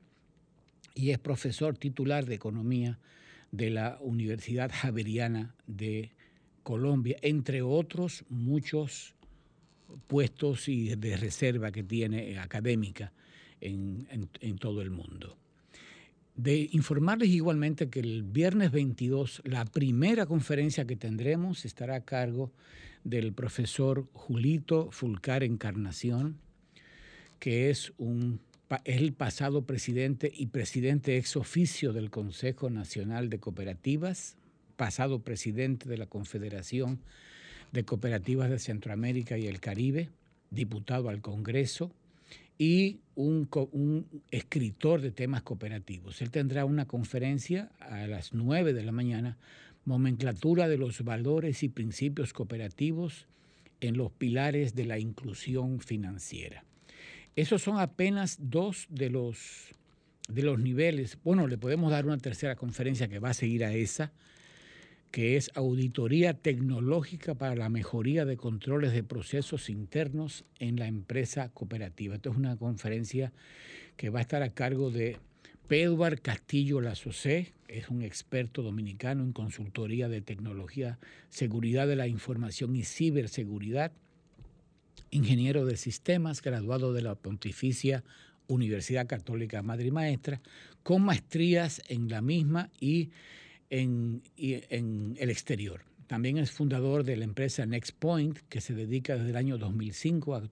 y 0.95 1.11
es 1.11 1.19
profesor 1.19 1.77
titular 1.77 2.25
de 2.25 2.35
economía 2.35 2.99
de 3.53 3.71
la 3.71 3.99
Universidad 4.01 4.71
Javeriana 4.73 5.55
de 5.67 6.11
Colombia, 6.63 7.17
entre 7.23 7.63
otros 7.63 8.25
muchos 8.29 9.15
puestos 10.09 10.69
y 10.69 10.97
de 10.97 11.17
reserva 11.17 11.71
que 11.71 11.85
tiene 11.85 12.39
académica 12.39 13.13
en, 13.61 14.59
todo 14.59 14.83
el 14.83 14.91
mundo. 14.91 15.37
De 16.35 16.69
informarles 16.73 17.31
igualmente 17.31 17.89
que 17.89 18.01
el 18.01 18.23
viernes 18.23 18.71
22 18.71 19.43
la 19.45 19.65
primera 19.65 20.27
conferencia 20.27 20.87
que 20.87 20.97
tendremos 20.97 21.65
estará 21.65 21.97
a 21.97 22.05
cargo 22.05 22.53
del 23.05 23.33
profesor 23.33 24.07
Julito 24.13 24.91
Fulcar 24.91 25.43
Encarnación, 25.43 26.39
que 27.39 27.71
es 27.71 27.93
un 27.97 28.41
es 28.85 28.97
el 28.97 29.13
pasado 29.13 29.63
presidente 29.63 30.33
y 30.35 30.47
presidente 30.47 31.17
ex 31.19 31.37
oficio 31.37 31.93
del 31.93 32.11
Consejo 32.11 32.69
Nacional 32.69 33.31
de 33.31 33.39
Cooperativas, 33.39 34.37
pasado 34.77 35.21
presidente 35.21 35.89
de 35.89 35.97
la 35.97 36.07
Confederación 36.07 36.99
de 37.71 37.85
Cooperativas 37.85 38.51
de 38.51 38.59
Centroamérica 38.59 39.39
y 39.39 39.47
el 39.47 39.61
Caribe, 39.61 40.09
diputado 40.51 41.09
al 41.11 41.21
Congreso 41.21 41.93
y 42.59 43.01
un, 43.15 44.07
escritor 44.31 45.01
de 45.01 45.11
temas 45.11 45.43
cooperativos. 45.43 46.21
Él 46.23 46.31
tendrá 46.31 46.65
una 46.65 46.87
conferencia 46.87 47.71
a 47.81 48.07
las 48.07 48.33
9 48.33 48.73
de 48.73 48.85
la 48.85 48.93
mañana, 48.93 49.37
nomenclatura 49.85 50.69
de 50.69 50.79
los 50.79 51.03
valores 51.03 51.63
y 51.63 51.69
principios 51.69 52.33
cooperativos 52.33 53.27
en 53.81 53.97
los 53.97 54.11
pilares 54.11 54.75
de 54.75 54.85
la 54.85 54.99
inclusión 54.99 55.81
financiera. 55.81 56.65
Esos 57.37 57.63
son 57.63 57.79
apenas 57.79 58.39
dos 58.41 58.87
de 58.89 59.11
los, 59.11 59.75
de 60.29 60.43
los 60.43 60.59
niveles. 60.59 61.19
Bueno, 61.23 61.47
le 61.47 61.59
podemos 61.59 61.91
dar 61.91 62.07
una 62.07 62.19
tercera 62.19 62.57
conferencia 62.57 63.09
que 63.09 63.19
va 63.19 63.31
a 63.31 63.35
seguir 63.35 63.65
a 63.65 63.75
esa, 63.75 64.13
que 65.17 65.39
es 65.39 65.51
Auditoría 65.55 66.35
Tecnológica 66.35 67.35
para 67.35 67.57
la 67.57 67.71
Mejoría 67.71 68.27
de 68.27 68.37
Controles 68.37 68.93
de 68.93 69.03
Procesos 69.03 69.71
Internos 69.71 70.45
en 70.59 70.77
la 70.77 70.89
Empresa 70.89 71.49
Cooperativa. 71.49 72.17
Esto 72.17 72.33
es 72.33 72.37
una 72.37 72.59
conferencia 72.59 73.33
que 73.97 74.11
va 74.11 74.19
a 74.19 74.21
estar 74.21 74.43
a 74.43 74.53
cargo 74.53 74.91
de 74.91 75.17
Pedro 75.69 76.15
Castillo 76.21 76.83
Lazocé, 76.83 77.55
es 77.67 77.89
un 77.89 78.03
experto 78.03 78.61
dominicano 78.61 79.25
en 79.25 79.33
consultoría 79.33 80.11
de 80.11 80.21
tecnología, 80.21 80.99
seguridad 81.31 81.89
de 81.89 81.97
la 81.97 82.09
información 82.09 82.77
y 82.77 82.83
ciberseguridad, 82.83 83.93
ingeniero 85.11 85.65
de 85.65 85.79
sistemas, 85.79 86.43
graduado 86.43 86.93
de 86.93 87.01
la 87.01 87.15
Pontificia 87.15 88.05
Universidad 88.49 89.07
Católica 89.07 89.63
Madre 89.63 89.87
y 89.87 89.93
Maestra, 89.93 90.43
con 90.83 91.01
maestrías 91.01 91.81
en 91.89 92.11
la 92.11 92.21
misma 92.21 92.69
y 92.79 93.09
en, 93.71 94.23
el 94.37 95.31
exterior. 95.31 95.83
También 96.07 96.39
es 96.39 96.51
fundador 96.51 97.05
de 97.05 97.17
la 97.17 97.25
empresa 97.25 97.67
NextPoint, 97.67 98.39
que 98.49 98.61
se 98.61 98.75
dedica 98.75 99.17
desde 99.17 99.31
el 99.31 99.37
año 99.37 99.59
2005 99.59 100.35
a, 100.37 100.51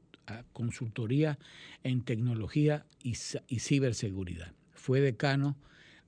consultoría 0.54 1.38
en 1.82 2.02
tecnología 2.02 2.86
y, 3.02 3.14
y 3.46 3.58
ciberseguridad. 3.58 4.52
Fue 4.72 5.00
decano 5.00 5.56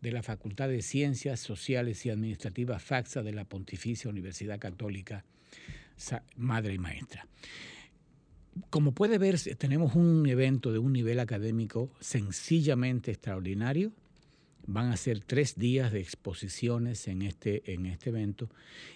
de 0.01 0.11
la 0.11 0.23
Facultad 0.23 0.69
de 0.69 0.81
Ciencias 0.81 1.41
Sociales 1.41 2.07
y 2.07 2.11
Administrativas 2.11 2.83
FAXA 2.83 3.23
de 3.23 3.33
la 3.33 3.45
Pontificia 3.45 4.09
Universidad 4.11 4.59
Católica 4.59 5.25
Madre 6.37 6.75
y 6.75 6.79
Maestra. 6.79 7.27
Como 8.71 8.93
puede 8.93 9.19
ver, 9.19 9.39
tenemos 9.59 9.95
un 9.95 10.27
evento 10.27 10.73
de 10.73 10.79
un 10.79 10.93
nivel 10.93 11.21
académico 11.21 11.91
sencillamente 12.01 13.11
extraordinario 13.11 13.93
Van 14.69 14.91
a 14.91 14.97
ser 14.97 15.21
tres 15.21 15.57
días 15.57 15.93
de 15.93 16.01
exposiciones 16.01 17.07
en 17.07 17.23
este, 17.23 17.73
en 17.73 17.87
este 17.87 18.11
evento 18.11 18.51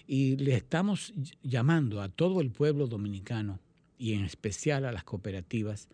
y 0.05 0.35
le 0.35 0.55
estamos 0.55 1.13
llamando 1.43 2.01
a 2.01 2.09
todo 2.09 2.41
el 2.41 2.51
pueblo 2.51 2.87
dominicano 2.87 3.59
y 3.97 4.13
en 4.13 4.25
especial 4.25 4.85
a 4.85 4.91
las 4.91 5.03
cooperativas 5.03 5.87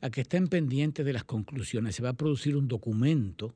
a 0.00 0.10
que 0.10 0.20
estén 0.20 0.48
pendientes 0.48 1.04
de 1.04 1.12
las 1.12 1.24
conclusiones. 1.24 1.96
Se 1.96 2.02
va 2.02 2.10
a 2.10 2.14
producir 2.14 2.56
un 2.56 2.68
documento 2.68 3.54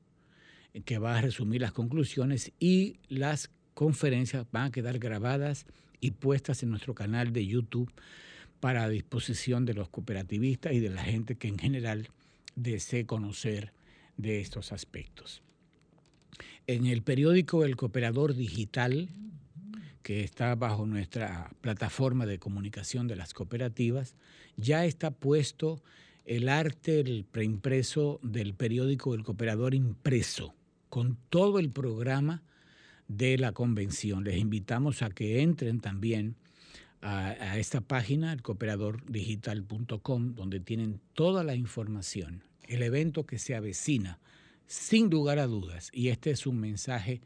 que 0.84 0.98
va 0.98 1.16
a 1.16 1.20
resumir 1.20 1.60
las 1.60 1.72
conclusiones 1.72 2.52
y 2.58 2.98
las 3.08 3.50
conferencias 3.74 4.46
van 4.50 4.66
a 4.66 4.70
quedar 4.72 4.98
grabadas 4.98 5.66
y 6.00 6.12
puestas 6.12 6.62
en 6.62 6.70
nuestro 6.70 6.94
canal 6.94 7.32
de 7.32 7.46
YouTube 7.46 7.92
para 8.60 8.88
disposición 8.88 9.64
de 9.64 9.74
los 9.74 9.88
cooperativistas 9.88 10.72
y 10.72 10.80
de 10.80 10.90
la 10.90 11.02
gente 11.02 11.36
que 11.36 11.48
en 11.48 11.58
general 11.58 12.08
desee 12.56 13.06
conocer 13.06 13.72
de 14.16 14.40
estos 14.40 14.72
aspectos. 14.72 15.42
En 16.66 16.86
el 16.86 17.02
periódico 17.02 17.64
El 17.64 17.76
Cooperador 17.76 18.34
Digital, 18.34 19.08
que 20.02 20.24
está 20.24 20.54
bajo 20.54 20.86
nuestra 20.86 21.50
plataforma 21.60 22.26
de 22.26 22.38
comunicación 22.38 23.08
de 23.08 23.16
las 23.16 23.34
cooperativas, 23.34 24.14
ya 24.56 24.84
está 24.84 25.10
puesto 25.10 25.82
el 26.24 26.48
arte, 26.48 27.00
el 27.00 27.24
preimpreso 27.30 28.20
del 28.22 28.54
periódico 28.54 29.14
El 29.14 29.24
Cooperador 29.24 29.74
impreso, 29.74 30.54
con 30.88 31.18
todo 31.30 31.58
el 31.58 31.70
programa 31.70 32.42
de 33.08 33.38
la 33.38 33.52
convención. 33.52 34.24
Les 34.24 34.38
invitamos 34.38 35.02
a 35.02 35.10
que 35.10 35.42
entren 35.42 35.80
también 35.80 36.36
a, 37.00 37.28
a 37.28 37.58
esta 37.58 37.80
página, 37.80 38.32
elcooperadordigital.com, 38.32 40.34
donde 40.34 40.60
tienen 40.60 41.00
toda 41.14 41.44
la 41.44 41.54
información, 41.54 42.42
el 42.66 42.82
evento 42.82 43.24
que 43.24 43.38
se 43.38 43.54
avecina 43.54 44.18
sin 44.68 45.08
lugar 45.08 45.38
a 45.38 45.46
dudas, 45.46 45.90
y 45.94 46.08
este 46.08 46.30
es 46.30 46.46
un 46.46 46.60
mensaje 46.60 47.22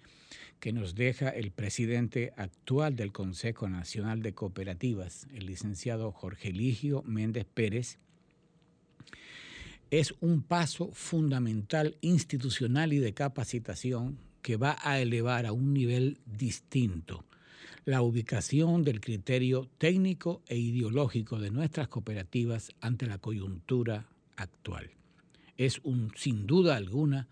que 0.61 0.72
nos 0.72 0.94
deja 0.94 1.28
el 1.28 1.50
presidente 1.50 2.33
actual 2.37 2.94
del 2.94 3.11
Consejo 3.11 3.68
Nacional 3.68 4.22
de 4.22 4.33
Cooperativas, 4.33 5.26
el 5.35 5.46
licenciado 5.46 6.12
Jorge 6.12 6.50
Eligio 6.50 7.02
Méndez 7.02 7.44
Pérez, 7.52 7.98
es 9.90 10.14
un 10.20 10.42
paso 10.42 10.90
fundamental 10.92 11.98
institucional 12.00 12.92
y 12.92 12.98
de 12.98 13.12
capacitación 13.12 14.18
que 14.40 14.57
va 14.57 14.78
a 14.81 15.00
elevar 15.00 15.44
a 15.44 15.52
un 15.52 15.74
nivel 15.74 16.18
distinto 16.24 17.24
la 17.85 18.02
ubicación 18.02 18.85
del 18.85 19.00
criterio 19.00 19.68
técnico 19.78 20.42
e 20.46 20.57
ideológico 20.57 21.40
de 21.40 21.50
nuestras 21.50 21.88
cooperativas 21.88 22.70
ante 22.81 23.07
la 23.07 23.18
coyuntura 23.18 24.07
actual 24.37 24.92
es 25.66 25.81
un, 25.85 26.12
sin 26.16 26.46
duda 26.46 26.77
alguna 26.77 27.29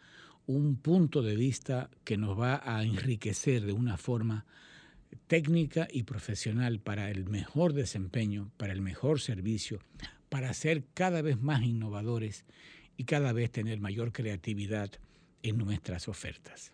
un 0.46 0.76
punto 0.76 1.22
de 1.22 1.36
vista 1.36 1.90
que 2.04 2.16
nos 2.16 2.38
va 2.38 2.60
a 2.64 2.82
enriquecer 2.82 3.64
de 3.64 3.72
una 3.72 3.96
forma 3.96 4.46
técnica 5.26 5.86
y 5.90 6.02
profesional 6.02 6.80
para 6.80 7.10
el 7.10 7.28
mejor 7.28 7.72
desempeño, 7.72 8.50
para 8.56 8.72
el 8.72 8.80
mejor 8.80 9.20
servicio, 9.20 9.80
para 10.28 10.52
ser 10.54 10.84
cada 10.94 11.22
vez 11.22 11.40
más 11.40 11.62
innovadores 11.62 12.44
y 12.96 13.04
cada 13.04 13.32
vez 13.32 13.50
tener 13.50 13.80
mayor 13.80 14.12
creatividad 14.12 14.90
en 15.42 15.58
nuestras 15.58 16.08
ofertas. 16.08 16.72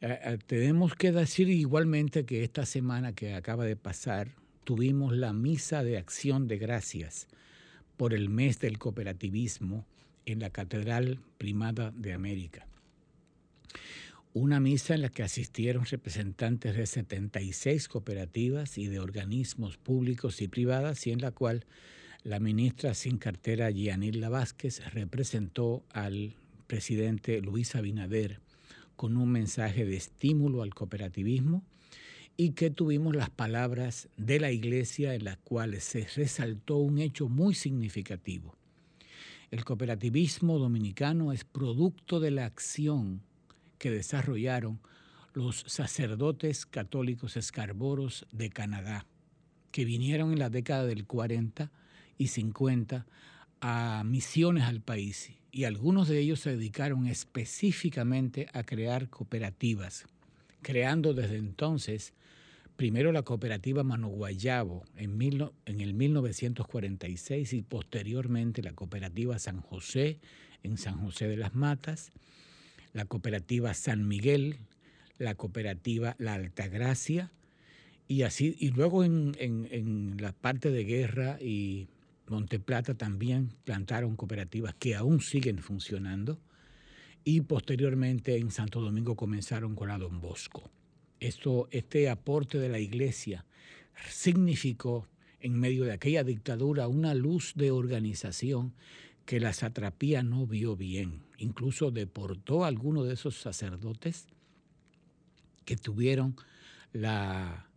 Eh, 0.00 0.18
eh, 0.22 0.38
tenemos 0.46 0.94
que 0.94 1.12
decir 1.12 1.48
igualmente 1.48 2.24
que 2.24 2.42
esta 2.42 2.64
semana 2.64 3.14
que 3.14 3.34
acaba 3.34 3.64
de 3.64 3.76
pasar 3.76 4.34
tuvimos 4.64 5.14
la 5.14 5.32
misa 5.32 5.82
de 5.82 5.98
acción 5.98 6.46
de 6.46 6.58
gracias 6.58 7.26
por 7.96 8.14
el 8.14 8.28
mes 8.28 8.60
del 8.60 8.78
cooperativismo 8.78 9.86
en 10.26 10.40
la 10.40 10.50
Catedral 10.50 11.20
Primada 11.38 11.92
de 11.92 12.12
América. 12.12 12.66
Una 14.32 14.60
misa 14.60 14.94
en 14.94 15.02
la 15.02 15.08
que 15.08 15.24
asistieron 15.24 15.84
representantes 15.84 16.76
de 16.76 16.86
76 16.86 17.88
cooperativas 17.88 18.78
y 18.78 18.86
de 18.86 19.00
organismos 19.00 19.76
públicos 19.76 20.40
y 20.40 20.48
privadas 20.48 21.06
y 21.06 21.10
en 21.10 21.20
la 21.20 21.32
cual 21.32 21.64
la 22.22 22.38
ministra 22.38 22.94
sin 22.94 23.18
cartera 23.18 23.70
Gianilla 23.70 24.28
Vázquez 24.28 24.82
representó 24.92 25.82
al 25.90 26.34
presidente 26.66 27.40
Luis 27.40 27.74
Abinader 27.74 28.40
con 28.94 29.16
un 29.16 29.32
mensaje 29.32 29.84
de 29.84 29.96
estímulo 29.96 30.62
al 30.62 30.74
cooperativismo 30.74 31.64
y 32.36 32.50
que 32.50 32.70
tuvimos 32.70 33.16
las 33.16 33.30
palabras 33.30 34.08
de 34.16 34.38
la 34.38 34.52
iglesia 34.52 35.14
en 35.14 35.24
las 35.24 35.38
cuales 35.38 35.82
se 35.84 36.06
resaltó 36.14 36.76
un 36.76 36.98
hecho 36.98 37.28
muy 37.28 37.54
significativo. 37.54 38.59
El 39.50 39.64
cooperativismo 39.64 40.58
dominicano 40.58 41.32
es 41.32 41.44
producto 41.44 42.20
de 42.20 42.30
la 42.30 42.44
acción 42.44 43.22
que 43.78 43.90
desarrollaron 43.90 44.80
los 45.32 45.64
sacerdotes 45.66 46.66
católicos 46.66 47.36
escarboros 47.36 48.26
de 48.30 48.50
Canadá, 48.50 49.06
que 49.72 49.84
vinieron 49.84 50.32
en 50.32 50.38
la 50.38 50.50
década 50.50 50.86
del 50.86 51.04
40 51.04 51.72
y 52.16 52.28
50 52.28 53.06
a 53.60 54.02
misiones 54.04 54.64
al 54.64 54.82
país 54.82 55.32
y 55.50 55.64
algunos 55.64 56.06
de 56.06 56.20
ellos 56.20 56.40
se 56.40 56.50
dedicaron 56.50 57.08
específicamente 57.08 58.48
a 58.52 58.62
crear 58.62 59.08
cooperativas, 59.08 60.06
creando 60.62 61.12
desde 61.12 61.38
entonces 61.38 62.14
primero 62.80 63.12
la 63.12 63.24
cooperativa 63.24 63.84
Manoguayabo 63.84 64.86
en, 64.96 65.20
en 65.66 65.80
el 65.82 65.92
1946 65.92 67.52
y 67.52 67.60
posteriormente 67.60 68.62
la 68.62 68.72
cooperativa 68.72 69.38
San 69.38 69.60
José 69.60 70.18
en 70.62 70.78
San 70.78 70.96
José 70.96 71.28
de 71.28 71.36
las 71.36 71.54
Matas, 71.54 72.10
la 72.94 73.04
cooperativa 73.04 73.74
San 73.74 74.08
Miguel, 74.08 74.60
la 75.18 75.34
cooperativa 75.34 76.16
La 76.18 76.32
Altagracia 76.32 77.30
y 78.08 78.22
así 78.22 78.56
y 78.58 78.70
luego 78.70 79.04
en, 79.04 79.36
en 79.38 80.16
la 80.18 80.32
parte 80.32 80.70
de 80.70 80.84
guerra 80.84 81.36
y 81.38 81.90
Monteplata 82.28 82.94
también 82.94 83.50
plantaron 83.64 84.16
cooperativas 84.16 84.72
que 84.72 84.94
aún 84.94 85.20
siguen 85.20 85.58
funcionando 85.58 86.40
y 87.24 87.42
posteriormente 87.42 88.38
en 88.38 88.50
Santo 88.50 88.80
Domingo 88.80 89.16
comenzaron 89.16 89.74
con 89.74 89.88
la 89.88 89.98
Don 89.98 90.22
Bosco 90.22 90.70
esto, 91.20 91.68
este 91.70 92.08
aporte 92.08 92.58
de 92.58 92.68
la 92.68 92.78
Iglesia 92.78 93.44
significó 94.08 95.06
en 95.40 95.58
medio 95.58 95.84
de 95.84 95.92
aquella 95.92 96.24
dictadura 96.24 96.88
una 96.88 97.14
luz 97.14 97.52
de 97.54 97.70
organización 97.70 98.72
que 99.26 99.40
la 99.40 99.52
satrapía 99.52 100.22
no 100.22 100.46
vio 100.46 100.76
bien. 100.76 101.22
Incluso 101.38 101.90
deportó 101.90 102.64
a 102.64 102.68
algunos 102.68 103.06
de 103.06 103.14
esos 103.14 103.36
sacerdotes 103.38 104.26
que 105.64 105.76
tuvieron 105.76 106.36
la, 106.92 107.68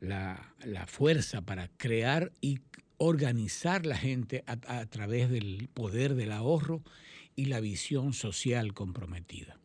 la, 0.00 0.86
fuerza 0.86 1.42
para 1.42 1.68
crear 1.68 2.32
y 2.40 2.60
organizar 2.98 3.86
la 3.86 3.96
gente 3.96 4.44
a 4.46 4.84
través 4.86 5.30
del 5.30 5.68
poder 5.72 6.14
del 6.14 6.32
ahorro 6.32 6.82
y 7.34 7.46
la 7.46 7.60
visión 7.60 8.12
social 8.12 8.74
comprometida. 8.74 9.59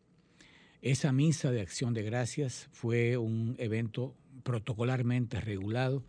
Esa 0.86 1.12
misa 1.12 1.52
de 1.52 1.62
acción 1.62 1.95
de 1.95 2.04
gracias 2.04 2.69
fue 2.71 3.17
un 3.17 3.56
evento 3.58 4.13
protocolarmente 4.43 5.41
regulado 5.41 6.04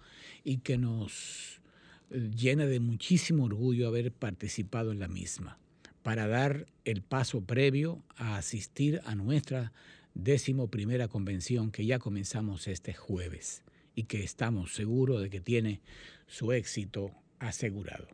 y 0.45 0.59
que 0.59 0.77
nos 0.77 1.63
eh, 2.11 2.31
llena 2.37 2.67
de 2.67 2.79
muchísimo 2.79 3.45
orgullo 3.45 3.89
haber 3.89 4.13
participado 4.13 4.93
en 4.93 5.01
la 5.01 5.09
misma, 5.09 5.59
para 6.03 6.27
dar 6.29 6.67
el 6.85 7.01
paso 7.01 7.41
previo 7.41 8.03
a 8.17 8.37
asistir 8.37 9.01
a 9.07 9.15
nuestra 9.15 9.73
décimo 10.13 10.69
primera 10.69 11.09
convención 11.09 11.71
que 11.71 11.87
ya 11.87 11.99
comenzamos 11.99 12.69
este 12.69 12.93
jueves 12.93 13.63
y 13.95 14.03
que 14.03 14.23
estamos 14.25 14.75
seguros 14.75 15.23
de 15.23 15.31
que 15.31 15.41
tiene 15.41 15.81
su 16.27 16.53
éxito 16.53 17.13
asegurado. 17.39 18.09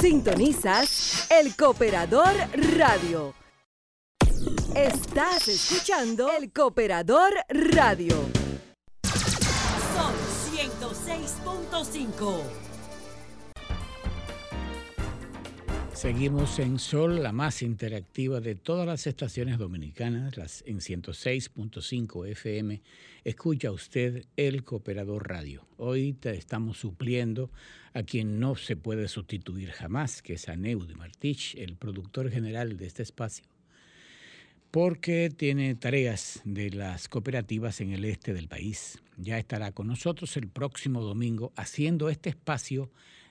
Sintonizas 0.00 1.28
el 1.30 1.54
Cooperador 1.54 2.34
Radio 2.76 3.43
Estás 4.74 5.48
escuchando 5.48 6.28
el 6.36 6.52
Cooperador 6.52 7.32
Radio. 7.48 8.16
Son 9.94 10.14
106.5. 10.52 12.42
Seguimos 15.94 16.58
en 16.58 16.78
Sol, 16.78 17.22
la 17.22 17.32
más 17.32 17.62
interactiva 17.62 18.40
de 18.40 18.56
todas 18.56 18.86
las 18.86 19.06
estaciones 19.06 19.58
dominicanas, 19.58 20.36
las 20.36 20.62
en 20.66 20.80
106.5 20.80 22.28
FM. 22.28 22.82
Escucha 23.24 23.70
usted 23.70 24.26
el 24.36 24.64
Cooperador 24.64 25.28
Radio. 25.28 25.66
Hoy 25.78 26.12
te 26.12 26.36
estamos 26.36 26.78
supliendo 26.78 27.50
a 27.94 28.02
quien 28.02 28.40
no 28.40 28.56
se 28.56 28.76
puede 28.76 29.08
sustituir 29.08 29.70
jamás, 29.70 30.20
que 30.20 30.34
es 30.34 30.48
a 30.48 30.56
Neudi 30.56 30.94
Martich, 30.94 31.54
el 31.54 31.76
productor 31.76 32.30
general 32.30 32.76
de 32.76 32.86
este 32.86 33.02
espacio 33.02 33.53
porque 34.74 35.30
tiene 35.30 35.76
tareas 35.76 36.40
de 36.44 36.68
las 36.70 37.08
cooperativas 37.08 37.80
en 37.80 37.92
el 37.92 38.04
este 38.04 38.34
del 38.34 38.48
país. 38.48 39.00
Ya 39.16 39.38
estará 39.38 39.70
con 39.70 39.86
nosotros 39.86 40.36
el 40.36 40.48
próximo 40.48 41.00
domingo 41.00 41.52
haciendo 41.54 42.08
este 42.08 42.30
espacio 42.30 42.90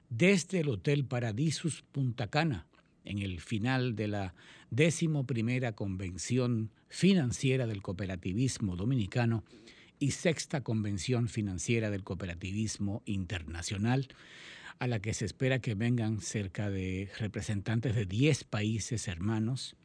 desde 0.09 0.61
el 0.61 0.69
Hotel 0.69 1.03
Paradisus 1.03 1.81
Punta 1.91 2.27
Cana, 2.27 2.65
en 3.03 3.19
el 3.19 3.41
final 3.41 3.97
de 3.97 4.07
la 4.07 4.35
décimo 4.69 5.25
primera 5.25 5.73
convención 5.73 6.71
financiera 6.87 7.67
del 7.67 7.81
cooperativismo 7.81 8.77
dominicano 8.77 9.43
y 9.99 10.11
sexta 10.11 10.61
convención 10.61 11.27
financiera 11.27 11.89
del 11.89 12.05
cooperativismo 12.05 13.03
internacional, 13.05 14.07
a 14.79 14.87
la 14.87 15.01
que 15.01 15.13
se 15.13 15.25
espera 15.25 15.59
que 15.59 15.75
vengan 15.75 16.21
cerca 16.21 16.69
de 16.69 17.09
representantes 17.19 17.95
de 17.95 18.05
10 18.05 18.45
países 18.45 19.09
hermanos 19.09 19.75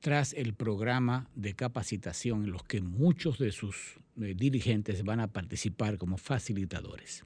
tras 0.00 0.32
el 0.32 0.54
programa 0.54 1.28
de 1.34 1.54
capacitación 1.54 2.44
en 2.44 2.52
los 2.52 2.64
que 2.64 2.80
muchos 2.80 3.38
de 3.38 3.52
sus 3.52 3.98
eh, 4.20 4.34
dirigentes 4.36 5.04
van 5.04 5.20
a 5.20 5.28
participar 5.28 5.98
como 5.98 6.16
facilitadores. 6.16 7.24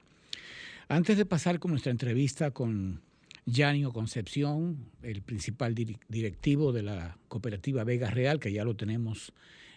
Antes 0.88 1.16
de 1.16 1.24
pasar 1.24 1.60
con 1.60 1.70
nuestra 1.70 1.92
entrevista 1.92 2.50
con 2.50 3.00
Yanio 3.46 3.92
Concepción, 3.92 4.90
el 5.02 5.22
principal 5.22 5.74
directivo 5.74 6.72
de 6.72 6.82
la 6.82 7.18
cooperativa 7.28 7.84
Vega 7.84 8.10
Real, 8.10 8.40
que 8.40 8.52
ya 8.52 8.64
lo 8.64 8.74
tenemos 8.74 9.32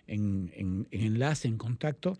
en, 0.07 0.51
en 0.55 0.88
enlace, 0.91 1.47
en 1.47 1.57
contacto, 1.57 2.17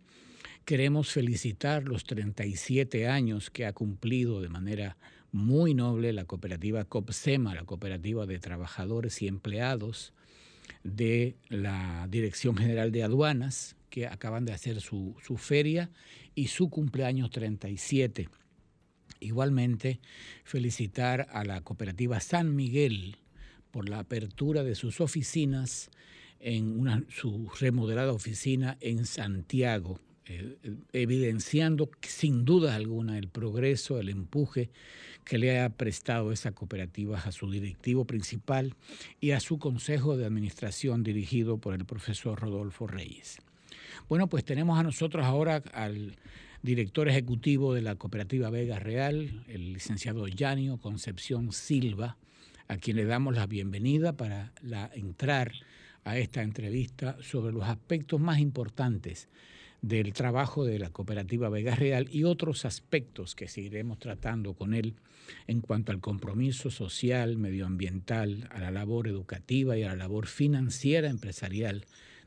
queremos 0.64 1.12
felicitar 1.12 1.86
los 1.86 2.04
37 2.04 3.08
años 3.08 3.50
que 3.50 3.66
ha 3.66 3.74
cumplido 3.74 4.42
de 4.42 4.50
manera 4.50 4.98
muy 5.32 5.74
noble 5.74 6.14
la 6.14 6.26
cooperativa 6.26 6.86
COPSEMA, 6.86 7.56
la 7.56 7.64
cooperativa 7.64 8.26
de 8.26 8.40
trabajadores 8.40 9.22
y 9.22 9.28
empleados 9.28 10.14
de 10.84 11.38
la 11.50 12.08
Dirección 12.10 12.56
General 12.56 12.92
de 12.92 13.04
Aduanas, 13.04 13.76
que 13.90 14.08
acaban 14.08 14.46
de 14.46 14.54
hacer 14.54 14.82
su, 14.82 15.16
feria 15.38 15.90
y 16.36 16.48
su 16.48 16.70
cumpleaños 16.70 17.32
37. 17.32 18.30
Igualmente, 19.20 20.00
felicitar 20.44 21.28
a 21.32 21.44
la 21.44 21.62
cooperativa 21.62 22.20
San 22.20 22.56
Miguel 22.56 23.18
por 23.72 23.90
la 23.90 24.00
apertura 24.00 24.64
de 24.64 24.76
sus 24.76 25.02
oficinas 25.02 25.90
en 26.40 26.80
una, 26.80 27.04
su 27.10 27.50
remodelada 27.60 28.14
oficina 28.14 28.78
en 28.80 29.06
Santiago, 29.06 30.00
eh, 30.30 30.58
evidenciando 30.94 31.90
sin 32.02 32.46
duda 32.46 32.76
alguna 32.76 33.18
el 33.18 33.30
progreso, 33.30 34.00
el 34.00 34.10
empuje 34.10 34.70
que 35.24 35.38
le 35.38 35.60
ha 35.60 35.70
prestado 35.70 36.32
esa 36.32 36.52
cooperativa 36.52 37.20
a 37.20 37.32
su 37.32 37.50
directivo 37.52 38.06
principal 38.06 38.76
y 39.20 39.32
a 39.32 39.40
su 39.40 39.60
consejo 39.60 40.18
de 40.18 40.26
administración 40.26 41.04
dirigido 41.04 41.58
por 41.58 41.74
el 41.74 41.86
profesor 41.86 42.40
Rodolfo 42.40 42.88
Reyes. 42.88 43.38
Bueno, 44.08 44.28
pues 44.28 44.46
tenemos 44.46 44.80
a 44.80 44.84
nosotros 44.84 45.26
ahora 45.26 45.64
al 45.74 46.16
director 46.62 47.08
ejecutivo 47.08 47.74
de 47.74 47.82
la 47.82 47.96
cooperativa 47.96 48.50
Vega 48.50 48.80
Real, 48.80 49.44
el 49.48 49.74
licenciado 49.74 50.28
Yanio 50.28 50.78
Concepción 50.78 51.52
Silva, 51.52 52.18
a 52.68 52.78
quien 52.78 52.98
le 52.98 53.06
damos 53.06 53.36
la 53.36 53.48
bienvenida 53.48 54.14
para 54.14 54.54
la, 54.62 54.90
entrar 54.94 55.52
a 56.04 56.18
esta 56.18 56.42
entrevista 56.42 57.18
sobre 57.22 57.54
los 57.54 57.64
aspectos 57.64 58.20
más 58.20 58.40
importantes 58.40 59.30
del 59.82 60.14
trabajo 60.14 60.66
de 60.66 60.80
la 60.80 60.90
cooperativa 60.90 61.50
Vega 61.50 61.76
Real 61.76 62.08
y 62.12 62.24
otros 62.24 62.66
aspectos 62.66 63.36
que 63.36 63.48
seguiremos 63.48 64.00
tratando 64.00 64.54
con 64.54 64.74
él 64.74 64.96
en 65.46 65.62
cuanto 65.62 65.92
al 65.92 66.00
compromiso 66.00 66.72
social, 66.72 67.38
medioambiental, 67.38 68.50
a 68.52 68.60
la 68.60 68.72
labor 68.72 69.08
educativa 69.08 69.78
y 69.78 69.84
a 69.84 69.90
la 69.90 69.96
labor 69.96 70.28
financiera 70.28 71.10
empresarial 71.10 71.86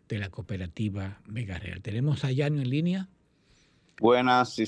de 0.09 0.19
la 0.19 0.31
cooperativa 0.31 1.21
Vega 1.27 1.59
Real. 1.59 1.81
¿Tenemos 1.83 2.25
a 2.25 2.33
Yanio 2.33 2.63
en 2.63 2.71
línea? 2.71 3.09
Buenas, 3.99 4.55
sí, 4.55 4.65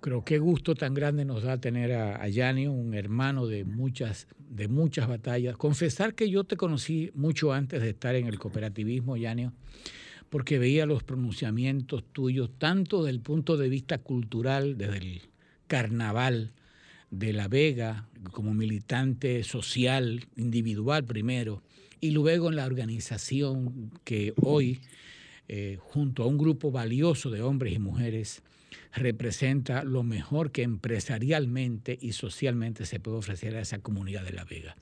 Creo 0.00 0.24
que 0.24 0.38
gusto 0.38 0.76
tan 0.76 0.94
grande 0.94 1.24
nos 1.24 1.42
da 1.42 1.60
tener 1.60 1.92
a, 1.92 2.22
a 2.22 2.28
Yanio, 2.28 2.72
un 2.72 2.94
hermano 2.94 3.46
de 3.46 3.64
muchas, 3.64 4.28
de 4.38 4.68
muchas 4.68 5.08
batallas. 5.08 5.56
Confesar 5.56 6.14
que 6.14 6.30
yo 6.30 6.44
te 6.44 6.56
conocí 6.56 7.10
mucho 7.14 7.52
antes 7.52 7.82
de 7.82 7.90
estar 7.90 8.14
en 8.14 8.28
el 8.28 8.38
cooperativismo, 8.38 9.16
Yanio 9.16 9.52
porque 10.30 10.58
veía 10.58 10.86
los 10.86 11.02
pronunciamientos 11.02 12.04
tuyos, 12.12 12.50
tanto 12.58 13.04
desde 13.04 13.16
el 13.16 13.20
punto 13.20 13.56
de 13.56 13.68
vista 13.68 13.98
cultural, 13.98 14.76
desde 14.76 14.98
el 14.98 15.22
carnaval 15.66 16.52
de 17.10 17.32
La 17.32 17.48
Vega, 17.48 18.08
como 18.32 18.52
militante 18.54 19.42
social, 19.44 20.26
individual 20.36 21.04
primero, 21.04 21.62
y 22.00 22.10
luego 22.10 22.48
en 22.48 22.56
la 22.56 22.66
organización 22.66 23.90
que 24.04 24.34
hoy, 24.42 24.80
eh, 25.48 25.78
junto 25.80 26.22
a 26.22 26.26
un 26.26 26.38
grupo 26.38 26.70
valioso 26.70 27.30
de 27.30 27.42
hombres 27.42 27.74
y 27.74 27.78
mujeres, 27.78 28.42
representa 28.92 29.84
lo 29.84 30.02
mejor 30.02 30.52
que 30.52 30.62
empresarialmente 30.62 31.98
y 32.00 32.12
socialmente 32.12 32.86
se 32.86 33.00
puede 33.00 33.18
ofrecer 33.18 33.56
a 33.56 33.60
esa 33.60 33.78
comunidad 33.78 34.24
de 34.24 34.32
La 34.32 34.44
Vega. 34.44 34.76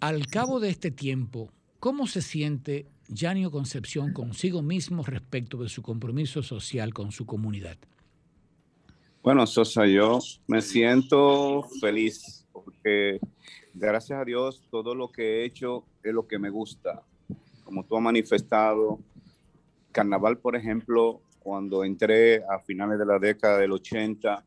Al 0.00 0.26
cabo 0.26 0.60
de 0.60 0.70
este 0.70 0.90
tiempo, 0.90 1.52
¿cómo 1.78 2.06
se 2.06 2.22
siente 2.22 2.86
Yanio 3.12 3.50
Concepción 3.50 4.12
consigo 4.12 4.62
mismo 4.62 5.02
respecto 5.02 5.56
de 5.58 5.68
su 5.68 5.82
compromiso 5.82 6.42
social 6.42 6.94
con 6.94 7.10
su 7.10 7.26
comunidad? 7.26 7.76
Bueno, 9.22 9.46
Sosa, 9.46 9.84
yo 9.86 10.20
me 10.46 10.62
siento 10.62 11.64
feliz 11.80 12.46
porque 12.52 13.18
gracias 13.74 14.20
a 14.20 14.24
Dios 14.24 14.62
todo 14.70 14.94
lo 14.94 15.10
que 15.10 15.22
he 15.22 15.44
hecho 15.44 15.84
es 16.04 16.14
lo 16.14 16.26
que 16.26 16.38
me 16.38 16.50
gusta. 16.50 17.02
Como 17.64 17.84
tú 17.84 17.96
has 17.96 18.02
manifestado, 18.02 19.00
carnaval, 19.90 20.38
por 20.38 20.54
ejemplo, 20.54 21.20
cuando 21.40 21.84
entré 21.84 22.44
a 22.44 22.60
finales 22.60 22.98
de 22.98 23.06
la 23.06 23.18
década 23.18 23.58
del 23.58 23.72
80, 23.72 24.44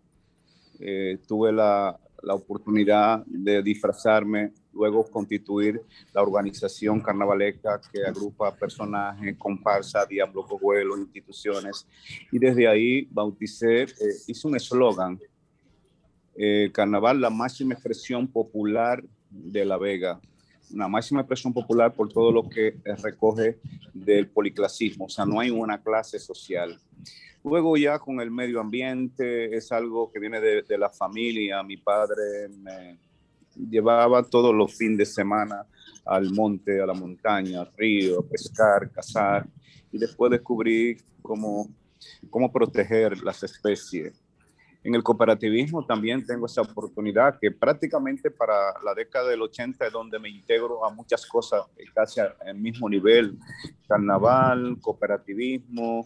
eh, 0.79 1.19
tuve 1.27 1.51
la, 1.51 1.99
la 2.21 2.33
oportunidad 2.33 3.25
de 3.25 3.61
disfrazarme 3.61 4.53
luego 4.73 5.03
constituir 5.09 5.81
la 6.13 6.21
organización 6.21 6.99
carnavaleca 6.99 7.79
que 7.91 8.03
agrupa 8.03 8.55
personajes, 8.55 9.35
comparsa, 9.37 10.05
diablo, 10.05 10.45
cojuelo, 10.45 10.97
instituciones. 10.97 11.87
Y 12.31 12.39
desde 12.39 12.67
ahí 12.67 13.07
bauticé, 13.11 13.83
eh, 13.83 13.87
hice 14.27 14.47
un 14.47 14.55
eslogan, 14.55 15.19
eh, 16.35 16.71
carnaval, 16.73 17.21
la 17.21 17.29
máxima 17.29 17.73
expresión 17.73 18.27
popular 18.27 19.03
de 19.29 19.65
La 19.65 19.77
Vega, 19.77 20.19
una 20.73 20.87
máxima 20.87 21.21
expresión 21.21 21.53
popular 21.53 21.93
por 21.93 22.11
todo 22.11 22.31
lo 22.31 22.49
que 22.49 22.75
recoge 23.03 23.59
del 23.93 24.27
policlasismo, 24.27 25.05
o 25.05 25.09
sea, 25.09 25.25
no 25.25 25.39
hay 25.39 25.51
una 25.51 25.81
clase 25.81 26.17
social. 26.17 26.79
Luego 27.43 27.75
ya 27.75 27.99
con 27.99 28.21
el 28.21 28.31
medio 28.31 28.61
ambiente 28.61 29.55
es 29.55 29.71
algo 29.71 30.11
que 30.11 30.19
viene 30.19 30.39
de, 30.39 30.61
de 30.63 30.77
la 30.77 30.89
familia, 30.89 31.61
mi 31.61 31.77
padre 31.77 32.47
me 32.49 32.97
llevaba 33.55 34.23
todos 34.23 34.53
los 34.53 34.75
fines 34.75 34.97
de 34.97 35.05
semana 35.05 35.65
al 36.05 36.31
monte, 36.31 36.81
a 36.81 36.85
la 36.85 36.93
montaña, 36.93 37.61
al 37.61 37.71
río, 37.77 38.19
a 38.19 38.23
pescar, 38.23 38.91
cazar, 38.91 39.47
y 39.91 39.97
después 39.97 40.31
descubrí 40.31 40.97
cómo, 41.21 41.69
cómo 42.29 42.51
proteger 42.51 43.21
las 43.23 43.43
especies. 43.43 44.19
En 44.83 44.95
el 44.95 45.03
cooperativismo 45.03 45.85
también 45.85 46.25
tengo 46.25 46.45
esa 46.45 46.61
oportunidad 46.61 47.39
que 47.39 47.51
prácticamente 47.51 48.29
para 48.29 48.53
la 48.83 48.93
década 48.93 49.29
del 49.29 49.41
80 49.41 49.87
es 49.87 49.93
donde 49.93 50.19
me 50.19 50.29
integro 50.29 50.85
a 50.85 50.89
muchas 50.89 51.25
cosas 51.25 51.63
casi 51.93 52.19
al 52.19 52.55
mismo 52.55 52.89
nivel, 52.89 53.37
carnaval, 53.87 54.77
cooperativismo, 54.81 56.05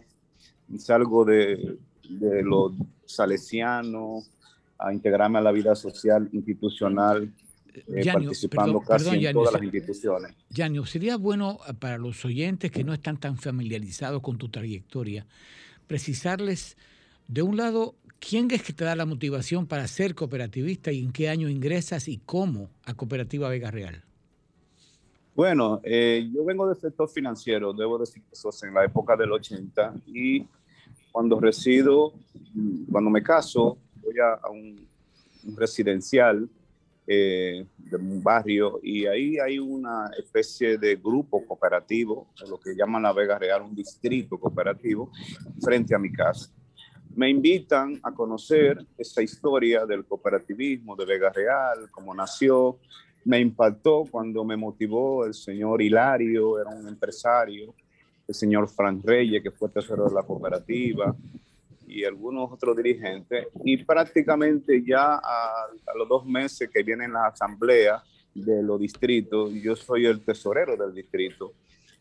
salgo 0.78 1.24
de, 1.24 1.76
de 2.08 2.42
lo 2.42 2.72
salesiano 3.04 4.20
a 4.78 4.92
integrarme 4.92 5.38
a 5.38 5.42
la 5.42 5.52
vida 5.52 5.74
social 5.74 6.28
institucional 6.32 7.32
eh, 7.86 8.12
participando 8.12 8.80
casi 8.80 9.26
en 9.26 9.32
todas 9.32 9.54
las 9.54 9.62
instituciones. 9.62 10.34
Yanio, 10.50 10.86
sería 10.86 11.16
bueno 11.16 11.58
para 11.78 11.98
los 11.98 12.24
oyentes 12.24 12.70
que 12.70 12.84
no 12.84 12.92
están 12.92 13.18
tan 13.18 13.36
familiarizados 13.36 14.22
con 14.22 14.38
tu 14.38 14.48
trayectoria, 14.48 15.26
precisarles, 15.86 16.76
de 17.26 17.42
un 17.42 17.56
lado, 17.56 17.94
quién 18.18 18.50
es 18.50 18.62
que 18.62 18.72
te 18.72 18.84
da 18.84 18.96
la 18.96 19.06
motivación 19.06 19.66
para 19.66 19.86
ser 19.86 20.14
cooperativista 20.14 20.92
y 20.92 21.04
en 21.04 21.12
qué 21.12 21.28
año 21.28 21.48
ingresas 21.48 22.08
y 22.08 22.18
cómo 22.18 22.70
a 22.84 22.94
Cooperativa 22.94 23.48
Vega 23.48 23.70
Real. 23.70 24.02
Bueno, 25.34 25.80
eh, 25.84 26.28
yo 26.34 26.44
vengo 26.44 26.66
del 26.66 26.76
sector 26.76 27.08
financiero, 27.08 27.72
debo 27.72 27.96
decir 27.98 28.22
que 28.22 28.32
eso 28.32 28.50
en 28.66 28.74
la 28.74 28.84
época 28.84 29.16
del 29.16 29.30
80 29.30 29.94
y 30.06 30.44
cuando 31.12 31.38
resido, 31.38 32.12
cuando 32.90 33.10
me 33.10 33.22
caso, 33.22 33.78
voy 34.02 34.14
a, 34.18 34.48
un 34.50 35.56
residencial 35.56 36.48
eh, 37.06 37.64
de 37.78 37.96
un 37.96 38.22
barrio 38.22 38.80
y 38.82 39.06
ahí 39.06 39.38
hay 39.38 39.58
una 39.58 40.10
especie 40.18 40.76
de 40.76 40.96
grupo 40.96 41.44
cooperativo, 41.46 42.28
lo 42.48 42.60
que 42.60 42.74
llaman 42.74 43.02
la 43.02 43.12
Vega 43.12 43.38
Real, 43.38 43.62
un 43.62 43.74
distrito 43.74 44.38
cooperativo, 44.38 45.10
frente 45.60 45.94
a 45.94 45.98
mi 45.98 46.12
casa. 46.12 46.50
Me 47.14 47.30
invitan 47.30 47.98
a 48.02 48.12
conocer 48.12 48.84
esa 48.96 49.22
historia 49.22 49.86
del 49.86 50.04
cooperativismo 50.04 50.94
de 50.94 51.06
Vega 51.06 51.30
Real, 51.30 51.90
cómo 51.90 52.14
nació. 52.14 52.78
Me 53.24 53.40
impactó 53.40 54.04
cuando 54.10 54.44
me 54.44 54.56
motivó 54.56 55.24
el 55.24 55.34
señor 55.34 55.82
Hilario, 55.82 56.60
era 56.60 56.70
un 56.70 56.86
empresario, 56.86 57.74
el 58.28 58.34
señor 58.34 58.68
Frank 58.68 59.04
Reyes, 59.04 59.42
que 59.42 59.50
fue 59.50 59.70
tesorero 59.70 60.08
de 60.08 60.14
la 60.14 60.22
cooperativa, 60.22 61.16
y 61.88 62.04
algunos 62.04 62.52
otros 62.52 62.76
dirigentes, 62.76 63.46
y 63.64 63.76
prácticamente 63.84 64.82
ya 64.86 65.14
a, 65.14 65.68
los 65.96 66.08
dos 66.08 66.26
meses 66.26 66.68
que 66.72 66.82
vienen 66.82 67.12
la 67.12 67.26
asamblea 67.26 68.02
de 68.34 68.62
los 68.62 68.78
distritos, 68.78 69.52
yo 69.54 69.74
soy 69.74 70.06
el 70.06 70.20
tesorero 70.24 70.76
del 70.76 70.94
distrito, 70.94 71.54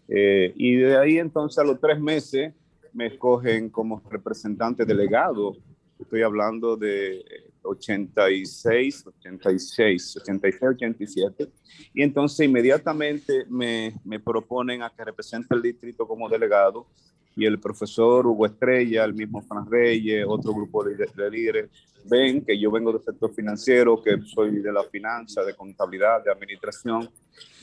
eh, 0.08 0.54
y 0.56 0.76
de 0.76 0.98
ahí 0.98 1.18
entonces 1.18 1.58
a 1.60 1.64
los 1.64 1.80
tres 1.80 2.00
meses 2.00 2.54
me 2.94 3.08
escogen 3.08 3.70
como 3.70 4.02
representante 4.10 4.86
delegado, 4.86 5.56
estoy 6.00 6.22
hablando 6.22 6.78
de 6.78 7.24
86, 7.68 9.08
86, 9.08 10.18
86, 10.18 10.64
87, 10.64 11.50
y 11.94 12.02
entonces 12.02 12.48
inmediatamente 12.48 13.46
me, 13.50 13.96
me 14.04 14.20
proponen 14.20 14.82
a 14.82 14.90
que 14.90 15.04
represente 15.04 15.54
el 15.56 15.62
distrito 15.62 16.08
como 16.08 16.30
delegado, 16.30 16.88
y 17.38 17.46
el 17.46 17.60
profesor 17.60 18.26
Hugo 18.26 18.48
Estrella, 18.48 19.06
el 19.06 19.14
mismo 19.14 19.44
Fran 19.44 19.70
Reyes, 19.70 20.26
otro 20.28 20.54
grupo 20.54 20.84
de, 20.84 21.08
líderes, 21.30 21.70
ven 22.10 22.44
que 22.44 22.60
yo 22.60 22.72
vengo 22.72 22.92
del 22.92 23.04
sector 23.04 23.32
financiero, 23.32 24.02
que 24.02 24.20
soy 24.26 24.60
de 24.60 24.72
la 24.74 24.84
finanza, 24.84 25.44
de 25.44 25.54
contabilidad, 25.54 26.24
de 26.24 26.32
administración, 26.32 27.08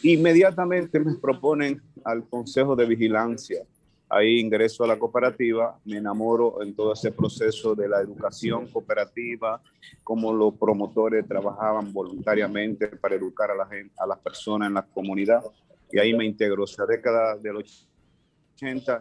inmediatamente 0.05 1.01
me 1.01 1.17
proponen 1.17 1.83
al 2.05 2.29
Consejo 2.29 2.77
de 2.77 2.87
Vigilancia. 2.87 3.65
Ahí 4.09 4.39
ingreso 4.39 4.85
a 4.85 4.87
la 4.87 4.97
cooperativa, 4.97 5.77
me 5.85 5.97
enamoro 5.97 6.63
en 6.63 6.77
todo 6.77 6.93
ese 6.93 7.11
proceso 7.11 7.75
de 7.75 7.89
la 7.89 8.01
educación 8.01 8.69
cooperativa, 8.69 9.61
cómo 10.05 10.33
los 10.33 10.55
promotores 10.55 11.27
trabajaban 11.27 11.93
voluntariamente 11.93 12.87
para 12.87 13.17
educar 13.17 13.51
a, 13.51 13.57
la 13.57 13.67
gente, 13.67 13.93
a 13.99 14.07
las 14.07 14.21
personas 14.21 14.69
en 14.69 14.75
la 14.75 14.83
comunidad. 14.83 15.43
Y 15.91 15.99
ahí 15.99 16.15
me 16.15 16.25
integro. 16.25 16.63
O 16.63 16.67
sea, 16.67 16.87
década 16.87 17.37
del 17.39 17.57
80 17.57 17.94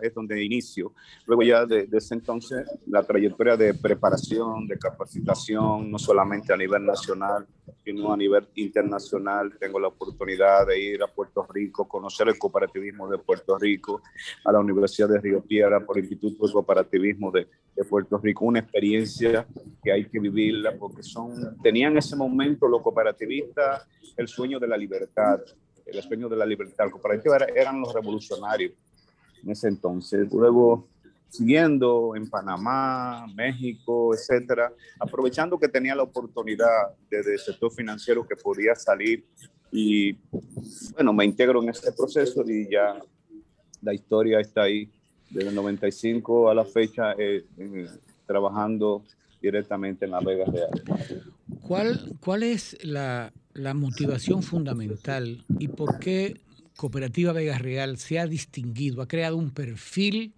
es 0.01 0.13
donde 0.13 0.43
inicio. 0.43 0.93
Luego 1.25 1.43
ya 1.43 1.65
de, 1.65 1.87
ese 1.91 2.15
entonces 2.15 2.65
la 2.87 3.03
trayectoria 3.03 3.55
de 3.55 3.73
preparación, 3.73 4.67
de 4.67 4.77
capacitación, 4.77 5.91
no 5.91 5.99
solamente 5.99 6.53
a 6.53 6.57
nivel 6.57 6.85
nacional, 6.85 7.47
sino 7.83 8.13
a 8.13 8.17
nivel 8.17 8.47
internacional. 8.55 9.53
Tengo 9.59 9.79
la 9.79 9.89
oportunidad 9.89 10.67
de 10.67 10.79
ir 10.79 11.03
a 11.03 11.07
Puerto 11.07 11.45
Rico, 11.53 11.87
conocer 11.87 12.27
el 12.27 12.37
cooperativismo 12.37 13.07
de 13.09 13.17
Puerto 13.17 13.57
Rico, 13.57 14.01
a 14.45 14.51
la 14.51 14.59
Universidad 14.59 15.09
de 15.09 15.19
Río 15.19 15.41
Piedra 15.41 15.85
por 15.85 15.97
el 15.97 16.03
Instituto 16.03 16.47
de 16.47 16.53
Cooperativismo 16.53 17.31
de, 17.31 17.47
de 17.75 17.83
Puerto 17.85 18.17
Rico. 18.17 18.45
Una 18.45 18.59
experiencia 18.59 19.47
que 19.83 19.91
hay 19.91 20.05
que 20.05 20.19
vivirla 20.19 20.75
porque 20.77 21.03
son, 21.03 21.57
tenían 21.61 21.93
en 21.93 21.99
ese 21.99 22.15
momento 22.15 22.67
los 22.67 22.81
cooperativistas 22.81 23.87
el 24.17 24.27
sueño 24.27 24.59
de 24.59 24.67
la 24.67 24.77
libertad, 24.77 25.39
el 25.85 26.01
sueño 26.01 26.29
de 26.29 26.37
la 26.37 26.45
libertad. 26.45 26.89
Cooperativa 26.89 27.37
eran 27.55 27.79
los 27.79 27.93
revolucionarios 27.93 28.73
en 29.43 29.51
ese 29.51 29.67
entonces. 29.67 30.31
Luego, 30.31 30.87
siguiendo 31.29 32.15
en 32.15 32.29
Panamá, 32.29 33.25
México, 33.35 34.13
etcétera, 34.13 34.71
aprovechando 34.99 35.57
que 35.57 35.67
tenía 35.67 35.95
la 35.95 36.03
oportunidad 36.03 36.95
desde 37.09 37.33
el 37.33 37.39
sector 37.39 37.71
financiero 37.71 38.25
que 38.27 38.35
podía 38.35 38.75
salir 38.75 39.25
y 39.71 40.13
bueno, 40.93 41.13
me 41.13 41.25
integro 41.25 41.63
en 41.63 41.69
este 41.69 41.91
proceso 41.91 42.43
y 42.47 42.69
ya 42.69 42.99
la 43.81 43.93
historia 43.93 44.39
está 44.39 44.63
ahí 44.63 44.87
desde 45.31 45.49
el 45.49 45.55
95 45.55 46.49
a 46.49 46.53
la 46.53 46.63
fecha 46.63 47.15
eh, 47.17 47.43
trabajando 48.27 49.03
directamente 49.41 50.05
en 50.05 50.11
la 50.11 50.19
Vega 50.19 50.45
Real. 50.45 50.69
¿Cuál, 51.61 52.15
cuál 52.21 52.43
es 52.43 52.77
la, 52.83 53.33
la 53.53 53.73
motivación 53.73 54.43
fundamental 54.43 55.43
y 55.59 55.67
por 55.67 55.97
qué 55.99 56.39
Cooperativa 56.75 57.33
Vega 57.33 57.57
Real 57.57 57.97
se 57.97 58.19
ha 58.19 58.27
distinguido, 58.27 59.01
ha 59.01 59.07
creado 59.07 59.37
un 59.37 59.51
perfil 59.51 60.33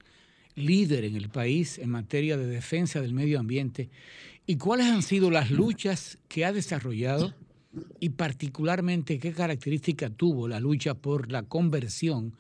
líder 0.56 1.06
en 1.06 1.16
el 1.16 1.30
país 1.30 1.78
en 1.80 1.90
materia 1.90 2.38
de 2.38 2.46
defensa 2.46 3.02
del 3.02 3.14
medio 3.14 3.40
ambiente 3.40 3.90
y 4.48 4.58
cuáles 4.58 4.88
han 4.88 5.02
sido 5.02 5.32
las 5.32 5.52
luchas 5.52 6.18
que 6.28 6.46
ha 6.46 6.54
desarrollado 6.54 7.34
y 8.00 8.10
particularmente 8.10 9.20
qué 9.20 9.34
característica 9.34 10.10
tuvo 10.10 10.48
la 10.48 10.60
lucha 10.60 10.94
por 10.94 11.32
la 11.32 11.44
conversión 11.44 12.34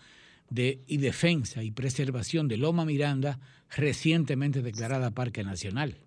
de, 0.50 0.80
y 0.88 0.98
defensa 0.98 1.64
y 1.64 1.72
preservación 1.72 2.48
de 2.48 2.58
Loma 2.58 2.86
Miranda 2.86 3.40
recientemente 3.76 4.62
declarada 4.62 5.12
Parque 5.12 5.44
Nacional. 5.44 5.98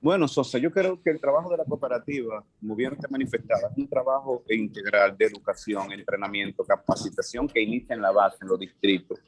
Bueno, 0.00 0.28
Sosa, 0.28 0.58
yo 0.58 0.70
creo 0.70 1.00
que 1.00 1.10
el 1.10 1.20
trabajo 1.20 1.50
de 1.50 1.56
la 1.56 1.64
cooperativa, 1.64 2.44
como 2.60 2.76
bien 2.76 2.96
te 2.96 3.08
manifestaba, 3.08 3.68
es 3.70 3.78
un 3.78 3.88
trabajo 3.88 4.44
integral 4.50 5.16
de 5.16 5.24
educación, 5.24 5.90
entrenamiento, 5.90 6.64
capacitación 6.64 7.48
que 7.48 7.62
inicia 7.62 7.94
en 7.94 8.02
la 8.02 8.12
base, 8.12 8.38
en 8.42 8.48
los 8.48 8.60
distritos. 8.60 9.18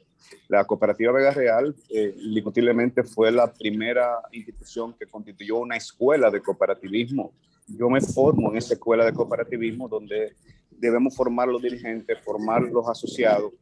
La 0.47 0.65
cooperativa 0.65 1.11
Vega 1.11 1.31
Real, 1.31 1.75
eh, 1.89 2.13
indiscutiblemente, 2.19 3.03
fue 3.03 3.31
la 3.31 3.51
primera 3.51 4.21
institución 4.31 4.93
que 4.93 5.07
constituyó 5.07 5.57
una 5.57 5.75
escuela 5.75 6.29
de 6.29 6.41
cooperativismo. 6.41 7.33
Yo 7.67 7.89
me 7.89 8.01
formo 8.01 8.51
en 8.51 8.57
esa 8.57 8.75
escuela 8.75 9.05
de 9.05 9.13
cooperativismo 9.13 9.87
donde 9.87 10.35
debemos 10.69 11.15
formar 11.15 11.47
los 11.47 11.61
dirigentes, 11.61 12.19
formar 12.21 12.61
los 12.61 12.87
asociados 12.87 13.53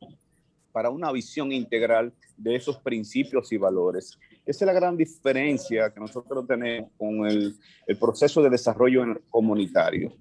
para 0.71 0.89
una 0.89 1.11
visión 1.11 1.51
integral 1.51 2.13
de 2.35 2.55
esos 2.55 2.77
principios 2.77 3.51
y 3.51 3.57
valores. 3.57 4.19
Esa 4.47 4.63
es 4.63 4.67
la 4.67 4.73
gran 4.73 4.95
diferencia 4.95 5.93
que 5.93 5.99
nosotros 5.99 6.47
tenemos 6.47 6.89
con 6.97 7.27
el, 7.27 7.53
el 7.85 7.97
proceso 7.97 8.41
de 8.41 8.49
desarrollo 8.49 9.03
comunitario. 9.29 10.13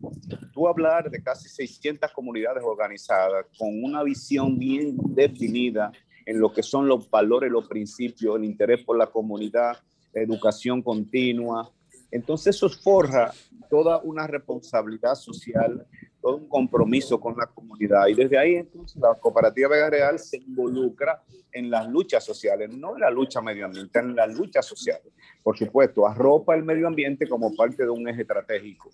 Tú 0.52 0.66
hablar 0.66 1.08
de 1.08 1.22
casi 1.22 1.48
600 1.48 2.10
comunidades 2.10 2.64
organizadas 2.64 3.46
con 3.56 3.84
una 3.84 4.02
visión 4.02 4.58
bien 4.58 4.96
definida 5.14 5.92
en 6.26 6.40
lo 6.40 6.52
que 6.52 6.64
son 6.64 6.88
los 6.88 7.08
valores, 7.08 7.52
los 7.52 7.68
principios, 7.68 8.36
el 8.36 8.44
interés 8.44 8.82
por 8.82 8.98
la 8.98 9.06
comunidad, 9.06 9.76
educación 10.12 10.82
continua. 10.82 11.70
Entonces 12.10 12.56
eso 12.56 12.68
forja 12.68 13.32
toda 13.70 13.98
una 13.98 14.26
responsabilidad 14.26 15.14
social 15.14 15.86
todo 16.26 16.38
un 16.38 16.48
compromiso 16.48 17.20
con 17.20 17.36
la 17.36 17.46
comunidad. 17.46 18.08
Y 18.08 18.14
desde 18.14 18.36
ahí 18.36 18.56
entonces 18.56 19.00
la 19.00 19.14
cooperativa 19.14 19.68
Vega 19.68 19.88
Real 19.88 20.18
se 20.18 20.38
involucra 20.38 21.22
en 21.52 21.70
las 21.70 21.86
luchas 21.88 22.24
sociales, 22.24 22.68
no 22.76 22.96
en 22.96 23.02
la 23.02 23.10
lucha 23.10 23.40
medioambiental, 23.40 24.06
en 24.06 24.16
las 24.16 24.34
luchas 24.34 24.66
sociales. 24.66 25.12
Por 25.40 25.56
supuesto, 25.56 26.04
arropa 26.04 26.56
el 26.56 26.64
medio 26.64 26.88
ambiente 26.88 27.28
como 27.28 27.54
parte 27.54 27.84
de 27.84 27.90
un 27.90 28.09
eje 28.09 28.22
estratégico. 28.22 28.90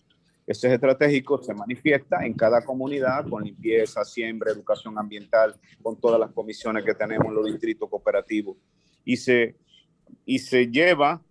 Ese 0.46 0.66
eje 0.66 0.74
estratégico 0.74 1.42
se 1.42 1.54
manifiesta 1.54 2.26
en 2.26 2.34
cada 2.34 2.62
comunidad 2.62 3.26
con 3.26 3.42
limpieza, 3.42 4.04
siembra, 4.04 4.52
educación 4.52 4.98
ambiental, 4.98 5.54
con 5.82 5.98
todas 5.98 6.20
las 6.20 6.32
comisiones 6.32 6.84
que 6.84 6.92
tenemos 6.92 7.28
en 7.28 7.34
los 7.34 7.46
distritos 7.46 7.88
cooperativos. 7.88 8.58
Y 9.06 9.16
se, 9.16 9.56
y 10.26 10.38
se 10.38 10.66
lleva, 10.66 11.22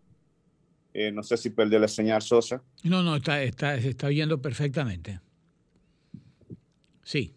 eh, 0.95 1.11
no 1.11 1.21
sé 1.21 1.37
si 1.37 1.51
perdí 1.51 1.77
la 1.77 1.87
señal 1.87 2.23
Sosa. 2.23 2.63
No, 2.83 3.03
no, 3.03 3.17
está, 3.17 3.43
está, 3.43 3.79
se 3.79 3.89
está 3.89 4.07
oyendo 4.07 4.41
perfectamente 4.41 5.19
Sí. 7.11 7.33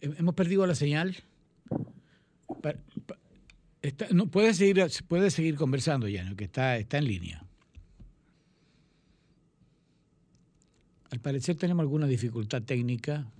Hemos 0.00 0.34
perdido 0.34 0.66
la 0.66 0.74
señal. 0.74 1.16
no, 4.10 4.26
puede, 4.26 4.52
seguir, 4.52 4.84
puede 5.06 5.30
seguir 5.30 5.54
conversando, 5.54 6.08
ya, 6.08 6.34
que 6.34 6.42
está, 6.42 6.76
está 6.76 6.98
en 6.98 7.04
línea. 7.04 7.44
Al 11.12 11.20
parecer 11.20 11.54
tenemos 11.54 11.84
alguna 11.84 12.08
dificultad 12.08 12.62
técnica. 12.62 13.30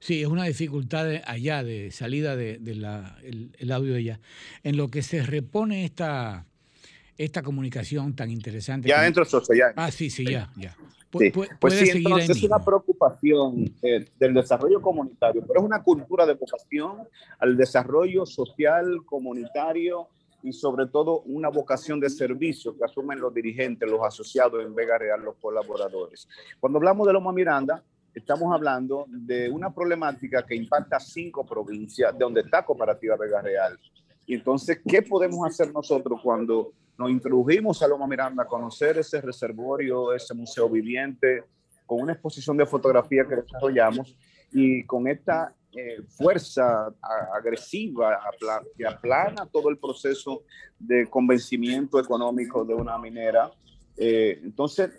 Sí, 0.00 0.20
es 0.20 0.28
una 0.28 0.44
dificultad 0.44 1.08
allá, 1.24 1.64
de 1.64 1.92
salida 1.92 2.36
de, 2.36 2.56
el, 2.56 3.72
audio 3.72 3.94
de 3.94 4.00
allá. 4.00 4.20
En 4.62 4.76
lo 4.76 4.88
que 4.88 5.00
se 5.00 5.22
repone 5.22 5.86
esta, 5.86 6.44
esta 7.16 7.42
comunicación 7.42 8.14
tan 8.14 8.30
interesante. 8.30 8.86
Ya 8.86 9.06
entro, 9.06 9.24
Sosa, 9.24 9.54
ya. 9.56 9.72
Ah, 9.76 9.90
sí, 9.90 10.10
sí, 10.10 10.26
ya, 10.26 10.52
ya. 10.56 10.76
Sí. 11.18 11.32
Pues 11.60 11.74
sí, 11.74 11.90
entonces 11.90 12.30
es 12.30 12.42
una 12.44 12.58
preocupación 12.58 13.72
eh, 13.82 14.06
del 14.18 14.34
desarrollo 14.34 14.80
comunitario, 14.80 15.42
pero 15.46 15.60
es 15.60 15.66
una 15.66 15.82
cultura 15.82 16.26
de 16.26 16.34
vocación 16.34 17.08
al 17.38 17.56
desarrollo 17.56 18.26
social, 18.26 19.04
comunitario 19.04 20.08
y 20.42 20.52
sobre 20.52 20.86
todo 20.86 21.20
una 21.22 21.48
vocación 21.48 21.98
de 22.00 22.10
servicio 22.10 22.76
que 22.76 22.84
asumen 22.84 23.18
los 23.18 23.32
dirigentes, 23.32 23.90
los 23.90 24.02
asociados 24.02 24.62
en 24.62 24.74
Vega 24.74 24.98
Real, 24.98 25.22
los 25.22 25.36
colaboradores. 25.36 26.28
Cuando 26.60 26.78
hablamos 26.78 27.06
de 27.06 27.12
Loma 27.14 27.32
Miranda, 27.32 27.82
estamos 28.14 28.52
hablando 28.52 29.06
de 29.08 29.48
una 29.50 29.74
problemática 29.74 30.44
que 30.44 30.54
impacta 30.54 31.00
cinco 31.00 31.46
provincias 31.46 32.12
de 32.12 32.18
donde 32.18 32.42
está 32.42 32.64
Cooperativa 32.64 33.16
Vega 33.16 33.40
Real. 33.40 33.78
Y 34.26 34.34
entonces, 34.34 34.80
¿qué 34.86 35.02
podemos 35.02 35.46
hacer 35.46 35.72
nosotros 35.72 36.20
cuando 36.22 36.72
nos 36.96 37.10
introdujimos 37.10 37.82
a 37.82 37.88
Loma 37.88 38.06
Miranda 38.06 38.44
a 38.44 38.46
conocer 38.46 38.98
ese 38.98 39.20
reservorio, 39.20 40.12
ese 40.12 40.34
museo 40.34 40.68
viviente, 40.68 41.44
con 41.86 42.00
una 42.00 42.12
exposición 42.12 42.56
de 42.56 42.66
fotografía 42.66 43.26
que 43.26 43.36
desarrollamos 43.36 44.16
y 44.52 44.84
con 44.84 45.06
esta 45.08 45.54
eh, 45.72 46.02
fuerza 46.08 46.94
agresiva 47.34 48.20
que 48.76 48.86
aplana 48.86 49.46
todo 49.46 49.68
el 49.68 49.78
proceso 49.78 50.44
de 50.78 51.06
convencimiento 51.08 51.98
económico 51.98 52.64
de 52.64 52.74
una 52.74 52.96
minera. 52.96 53.50
Eh, 53.96 54.40
entonces, 54.42 54.90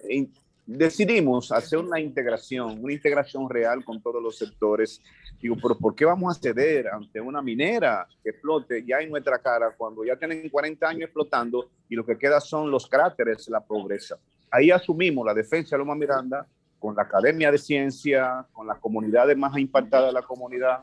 decidimos 0.65 1.51
hacer 1.51 1.79
una 1.79 1.99
integración, 1.99 2.79
una 2.83 2.93
integración 2.93 3.49
real 3.49 3.83
con 3.83 4.01
todos 4.01 4.21
los 4.21 4.37
sectores. 4.37 5.01
Digo, 5.39 5.55
pero 5.61 5.77
¿por 5.77 5.95
qué 5.95 6.05
vamos 6.05 6.35
a 6.35 6.39
ceder 6.39 6.87
ante 6.87 7.21
una 7.21 7.41
minera 7.41 8.07
que 8.23 8.31
explote 8.31 8.83
ya 8.83 8.99
en 8.99 9.11
nuestra 9.11 9.37
cara 9.39 9.73
cuando 9.77 10.03
ya 10.03 10.15
tienen 10.15 10.49
40 10.49 10.87
años 10.87 11.03
explotando 11.03 11.69
y 11.87 11.95
lo 11.95 12.05
que 12.05 12.17
queda 12.17 12.39
son 12.39 12.71
los 12.71 12.87
cráteres, 12.87 13.47
la 13.49 13.59
pobreza? 13.61 14.17
Ahí 14.49 14.71
asumimos 14.71 15.25
la 15.25 15.33
defensa 15.33 15.75
de 15.75 15.79
Loma 15.79 15.95
Miranda 15.95 16.47
con 16.79 16.95
la 16.95 17.03
Academia 17.03 17.51
de 17.51 17.57
Ciencia, 17.57 18.45
con 18.51 18.67
las 18.67 18.79
comunidades 18.79 19.37
más 19.37 19.57
impactadas 19.57 20.07
de 20.07 20.13
la 20.13 20.21
comunidad, 20.21 20.79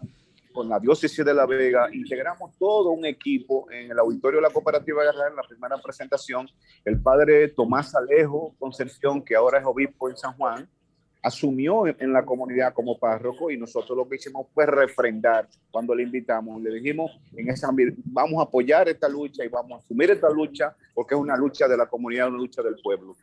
con 0.53 0.69
la 0.69 0.79
diócesis 0.79 1.25
de 1.25 1.35
La 1.35 1.47
Vega, 1.47 1.89
integramos 1.93 2.57
todo 2.59 2.91
un 2.91 3.05
equipo 3.05 3.71
en 3.71 3.91
el 3.91 3.99
auditorio 3.99 4.39
de 4.41 4.47
la 4.47 4.53
Cooperativa 4.53 5.03
de 5.03 5.09
en 5.09 5.37
la 5.37 5.43
primera 5.43 5.77
presentación, 5.79 6.49
el 6.85 7.01
padre 7.01 7.49
Tomás 7.49 7.95
Alejo 7.95 8.55
Concepción, 8.59 9.23
que 9.23 9.35
ahora 9.35 9.59
es 9.59 9.65
obispo 9.65 10.09
en 10.09 10.17
San 10.17 10.35
Juan, 10.35 10.69
asumió 11.23 11.87
en 11.87 12.13
la 12.13 12.25
comunidad 12.25 12.75
como 12.75 12.99
párroco 12.99 13.51
y 13.51 13.57
nosotros 13.57 13.97
lo 13.97 14.09
que 14.09 14.17
hicimos 14.17 14.49
fue 14.53 14.67
refrendar 14.67 15.49
cuando 15.71 15.95
le 15.95 16.03
invitamos, 16.03 16.61
le 16.61 16.75
dijimos 16.75 17.13
en 17.37 17.49
esa 17.49 17.71
vamos 18.05 18.41
a 18.41 18.43
apoyar 18.43 18.89
esta 18.89 19.09
lucha 19.09 19.45
y 19.45 19.49
vamos 19.49 19.73
a 19.73 19.85
asumir 19.85 20.11
esta 20.11 20.29
lucha 20.29 20.75
porque 20.93 21.15
es 21.15 21.21
una 21.21 21.37
lucha 21.37 21.69
de 21.69 21.77
la 21.77 21.87
comunidad, 21.87 22.29
una 22.29 22.39
lucha 22.39 22.61
del 22.63 22.77
pueblo. 22.83 23.17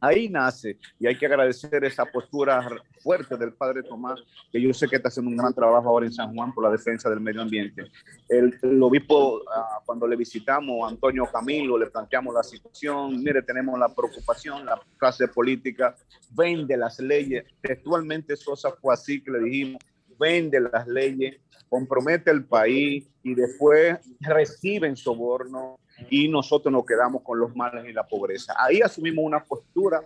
Ahí 0.00 0.28
nace 0.28 0.78
y 0.98 1.06
hay 1.06 1.16
que 1.16 1.26
agradecer 1.26 1.84
esa 1.84 2.04
postura 2.04 2.66
fuerte 3.00 3.36
del 3.36 3.52
padre 3.52 3.82
Tomás, 3.82 4.20
que 4.50 4.60
yo 4.60 4.72
sé 4.74 4.88
que 4.88 4.96
está 4.96 5.08
haciendo 5.08 5.30
un 5.30 5.36
gran 5.36 5.54
trabajo 5.54 5.88
ahora 5.88 6.06
en 6.06 6.12
San 6.12 6.34
Juan 6.34 6.52
por 6.52 6.64
la 6.64 6.70
defensa 6.70 7.08
del 7.08 7.20
medio 7.20 7.42
ambiente. 7.42 7.84
El, 8.28 8.58
obispo, 8.82 9.42
ah, 9.54 9.80
cuando 9.84 10.06
le 10.06 10.16
visitamos, 10.16 10.90
Antonio 10.90 11.24
Camilo, 11.32 11.78
le 11.78 11.86
planteamos 11.86 12.34
la 12.34 12.42
situación, 12.42 13.22
mire, 13.22 13.42
tenemos 13.42 13.78
la 13.78 13.88
preocupación, 13.88 14.66
la 14.66 14.80
clase 14.98 15.28
política 15.28 15.94
vende 16.32 16.76
las 16.76 16.98
leyes, 16.98 17.44
textualmente 17.60 18.36
Sosa 18.36 18.70
fue 18.72 18.94
así 18.94 19.22
que 19.22 19.30
le 19.30 19.40
dijimos, 19.40 19.82
vende 20.18 20.60
las 20.60 20.86
leyes, 20.86 21.36
compromete 21.68 22.30
el 22.30 22.44
país 22.44 23.08
y 23.22 23.34
después 23.34 23.98
reciben 24.20 24.96
soborno 24.96 25.78
y 26.10 26.28
nosotros 26.28 26.72
nos 26.72 26.84
quedamos 26.84 27.22
con 27.22 27.38
los 27.38 27.54
males 27.54 27.84
y 27.86 27.92
la 27.92 28.06
pobreza. 28.06 28.54
Ahí 28.58 28.80
asumimos 28.80 29.24
una 29.24 29.42
postura 29.42 30.02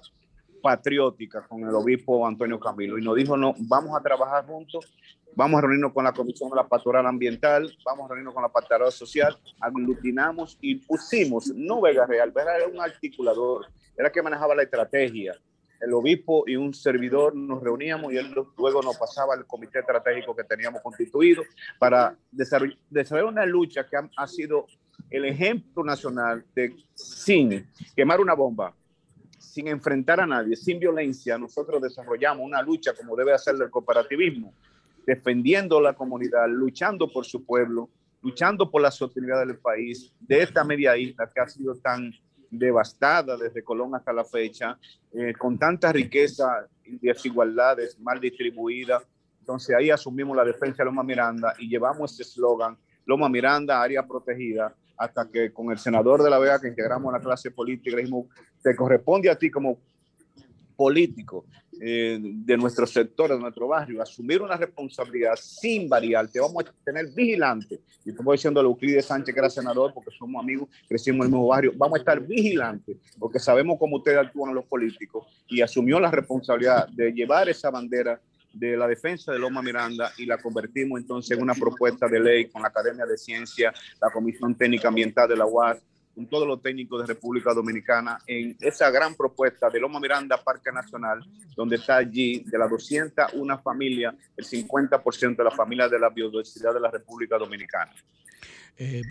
patriótica 0.60 1.46
con 1.46 1.62
el 1.62 1.74
obispo 1.74 2.26
Antonio 2.26 2.60
Camilo 2.60 2.98
y 2.98 3.02
nos 3.02 3.16
dijo, 3.16 3.36
no, 3.36 3.54
vamos 3.58 3.98
a 3.98 4.02
trabajar 4.02 4.46
juntos, 4.46 4.92
vamos 5.34 5.58
a 5.58 5.60
reunirnos 5.62 5.92
con 5.92 6.04
la 6.04 6.12
Comisión 6.12 6.50
de 6.50 6.56
la 6.56 6.68
Pastoral 6.68 7.06
Ambiental, 7.06 7.74
vamos 7.84 8.04
a 8.04 8.08
reunirnos 8.08 8.34
con 8.34 8.42
la 8.42 8.50
Pastoral 8.50 8.92
Social, 8.92 9.38
aglutinamos 9.60 10.58
y 10.60 10.76
pusimos, 10.76 11.48
no 11.54 11.80
Vega 11.80 12.06
Real, 12.06 12.30
Vega 12.30 12.56
era 12.56 12.66
un 12.68 12.80
articulador, 12.80 13.66
era 13.96 14.10
que 14.10 14.22
manejaba 14.22 14.54
la 14.54 14.62
estrategia, 14.62 15.34
el 15.80 15.94
obispo 15.94 16.44
y 16.46 16.56
un 16.56 16.74
servidor 16.74 17.34
nos 17.34 17.62
reuníamos 17.62 18.12
y 18.12 18.18
él 18.18 18.34
luego 18.58 18.82
nos 18.82 18.98
pasaba 18.98 19.34
al 19.34 19.46
comité 19.46 19.80
estratégico 19.80 20.36
que 20.36 20.44
teníamos 20.44 20.82
constituido 20.82 21.42
para 21.78 22.16
desarrollar, 22.30 23.24
una 23.24 23.46
lucha 23.46 23.86
que 23.88 23.96
ha, 23.96 24.26
sido 24.26 24.66
el 25.08 25.24
ejemplo 25.24 25.84
nacional 25.84 26.44
de 26.54 26.76
sin 26.94 27.66
quemar 27.94 28.20
una 28.20 28.34
bomba, 28.34 28.74
sin 29.38 29.68
enfrentar 29.68 30.20
a 30.20 30.26
nadie, 30.26 30.56
sin 30.56 30.78
violencia, 30.78 31.38
nosotros 31.38 31.82
desarrollamos 31.82 32.44
una 32.44 32.62
lucha 32.62 32.92
como 32.94 33.16
debe 33.16 33.32
hacer 33.32 33.54
el 33.60 33.70
cooperativismo, 33.70 34.54
defendiendo 35.06 35.80
la 35.80 35.94
comunidad, 35.94 36.48
luchando 36.48 37.10
por 37.10 37.24
su 37.24 37.44
pueblo, 37.44 37.88
luchando 38.22 38.70
por 38.70 38.82
la 38.82 38.90
sostenibilidad 38.90 39.46
del 39.46 39.58
país, 39.58 40.12
de 40.20 40.42
esta 40.42 40.62
media 40.62 40.96
isla 40.96 41.28
que 41.32 41.40
ha 41.40 41.48
sido 41.48 41.74
tan 41.76 42.12
devastada 42.50 43.36
desde 43.36 43.62
Colón 43.62 43.94
hasta 43.94 44.12
la 44.12 44.24
fecha, 44.24 44.78
eh, 45.12 45.32
con 45.38 45.58
tanta 45.58 45.92
riqueza 45.92 46.66
y 46.84 46.98
desigualdades 46.98 47.98
mal 48.00 48.20
distribuidas. 48.20 49.02
Entonces 49.40 49.74
ahí 49.74 49.90
asumimos 49.90 50.36
la 50.36 50.44
defensa 50.44 50.78
de 50.78 50.84
Loma 50.84 51.02
Miranda 51.02 51.54
y 51.58 51.68
llevamos 51.68 52.12
ese 52.12 52.22
eslogan, 52.22 52.76
Loma 53.06 53.28
Miranda, 53.28 53.80
área 53.80 54.06
protegida, 54.06 54.74
hasta 55.00 55.26
que 55.30 55.50
con 55.50 55.72
el 55.72 55.78
senador 55.78 56.22
de 56.22 56.28
la 56.28 56.38
Vega 56.38 56.60
que 56.60 56.68
integramos 56.68 57.10
la 57.10 57.20
clase 57.20 57.50
política, 57.50 57.96
dijimos, 57.96 58.26
te 58.62 58.76
corresponde 58.76 59.30
a 59.30 59.34
ti 59.34 59.50
como 59.50 59.78
político 60.76 61.46
eh, 61.80 62.18
de 62.20 62.56
nuestro 62.58 62.86
sector, 62.86 63.30
de 63.30 63.38
nuestro 63.38 63.66
barrio, 63.66 64.02
asumir 64.02 64.42
una 64.42 64.58
responsabilidad 64.58 65.36
sin 65.36 65.88
variar. 65.88 66.28
Te 66.28 66.38
vamos 66.38 66.64
a 66.66 66.84
tener 66.84 67.06
vigilante. 67.14 67.80
Y 68.04 68.10
estoy 68.10 68.26
diciendo 68.32 68.60
a 68.60 68.62
Euclides 68.62 69.06
Sánchez, 69.06 69.34
que 69.34 69.40
era 69.40 69.48
senador, 69.48 69.94
porque 69.94 70.10
somos 70.10 70.42
amigos, 70.42 70.68
crecimos 70.86 71.20
en 71.20 71.32
el 71.32 71.38
mismo 71.38 71.46
barrio. 71.46 71.72
Vamos 71.76 71.96
a 71.96 72.00
estar 72.00 72.20
vigilantes, 72.20 72.98
porque 73.18 73.38
sabemos 73.38 73.78
cómo 73.78 73.96
ustedes 73.96 74.18
actúan 74.18 74.54
los 74.54 74.66
políticos. 74.66 75.26
Y 75.48 75.62
asumió 75.62 75.98
la 75.98 76.10
responsabilidad 76.10 76.88
de 76.88 77.10
llevar 77.10 77.48
esa 77.48 77.70
bandera 77.70 78.20
de 78.52 78.76
la 78.76 78.86
defensa 78.86 79.32
de 79.32 79.38
Loma 79.38 79.62
Miranda 79.62 80.12
y 80.18 80.26
la 80.26 80.38
convertimos 80.38 81.00
entonces 81.00 81.36
en 81.36 81.42
una 81.42 81.54
propuesta 81.54 82.08
de 82.08 82.20
ley 82.20 82.48
con 82.48 82.62
la 82.62 82.68
Academia 82.68 83.06
de 83.06 83.16
Ciencia, 83.16 83.72
la 84.00 84.10
Comisión 84.10 84.54
Técnica 84.54 84.88
Ambiental 84.88 85.28
de 85.28 85.36
la 85.36 85.46
UAS, 85.46 85.78
con 86.14 86.26
todos 86.26 86.46
los 86.46 86.60
técnicos 86.60 87.00
de 87.00 87.06
República 87.06 87.54
Dominicana 87.54 88.18
en 88.26 88.56
esa 88.60 88.90
gran 88.90 89.14
propuesta 89.14 89.70
de 89.70 89.80
Loma 89.80 90.00
Miranda 90.00 90.36
Parque 90.42 90.72
Nacional, 90.72 91.24
donde 91.54 91.76
está 91.76 91.96
allí 91.96 92.40
de 92.46 92.58
las 92.58 92.68
201 92.68 93.58
familias, 93.60 94.14
el 94.36 94.44
50% 94.44 95.36
de 95.36 95.44
las 95.44 95.54
familias 95.54 95.90
de 95.90 95.98
la 95.98 96.10
biodiversidad 96.10 96.74
de 96.74 96.80
la 96.80 96.90
República 96.90 97.38
Dominicana. 97.38 97.92
Eh, 98.78 99.02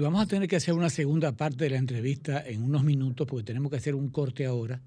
vamos 0.00 0.22
a 0.22 0.26
tener 0.26 0.48
que 0.48 0.56
hacer 0.56 0.74
una 0.74 0.90
segunda 0.90 1.32
parte 1.32 1.64
de 1.64 1.70
la 1.70 1.76
entrevista 1.76 2.42
en 2.46 2.62
unos 2.62 2.84
minutos 2.84 3.26
porque 3.26 3.44
tenemos 3.44 3.70
que 3.70 3.76
hacer 3.76 3.94
un 3.94 4.08
corte 4.08 4.46
ahora 4.46 4.80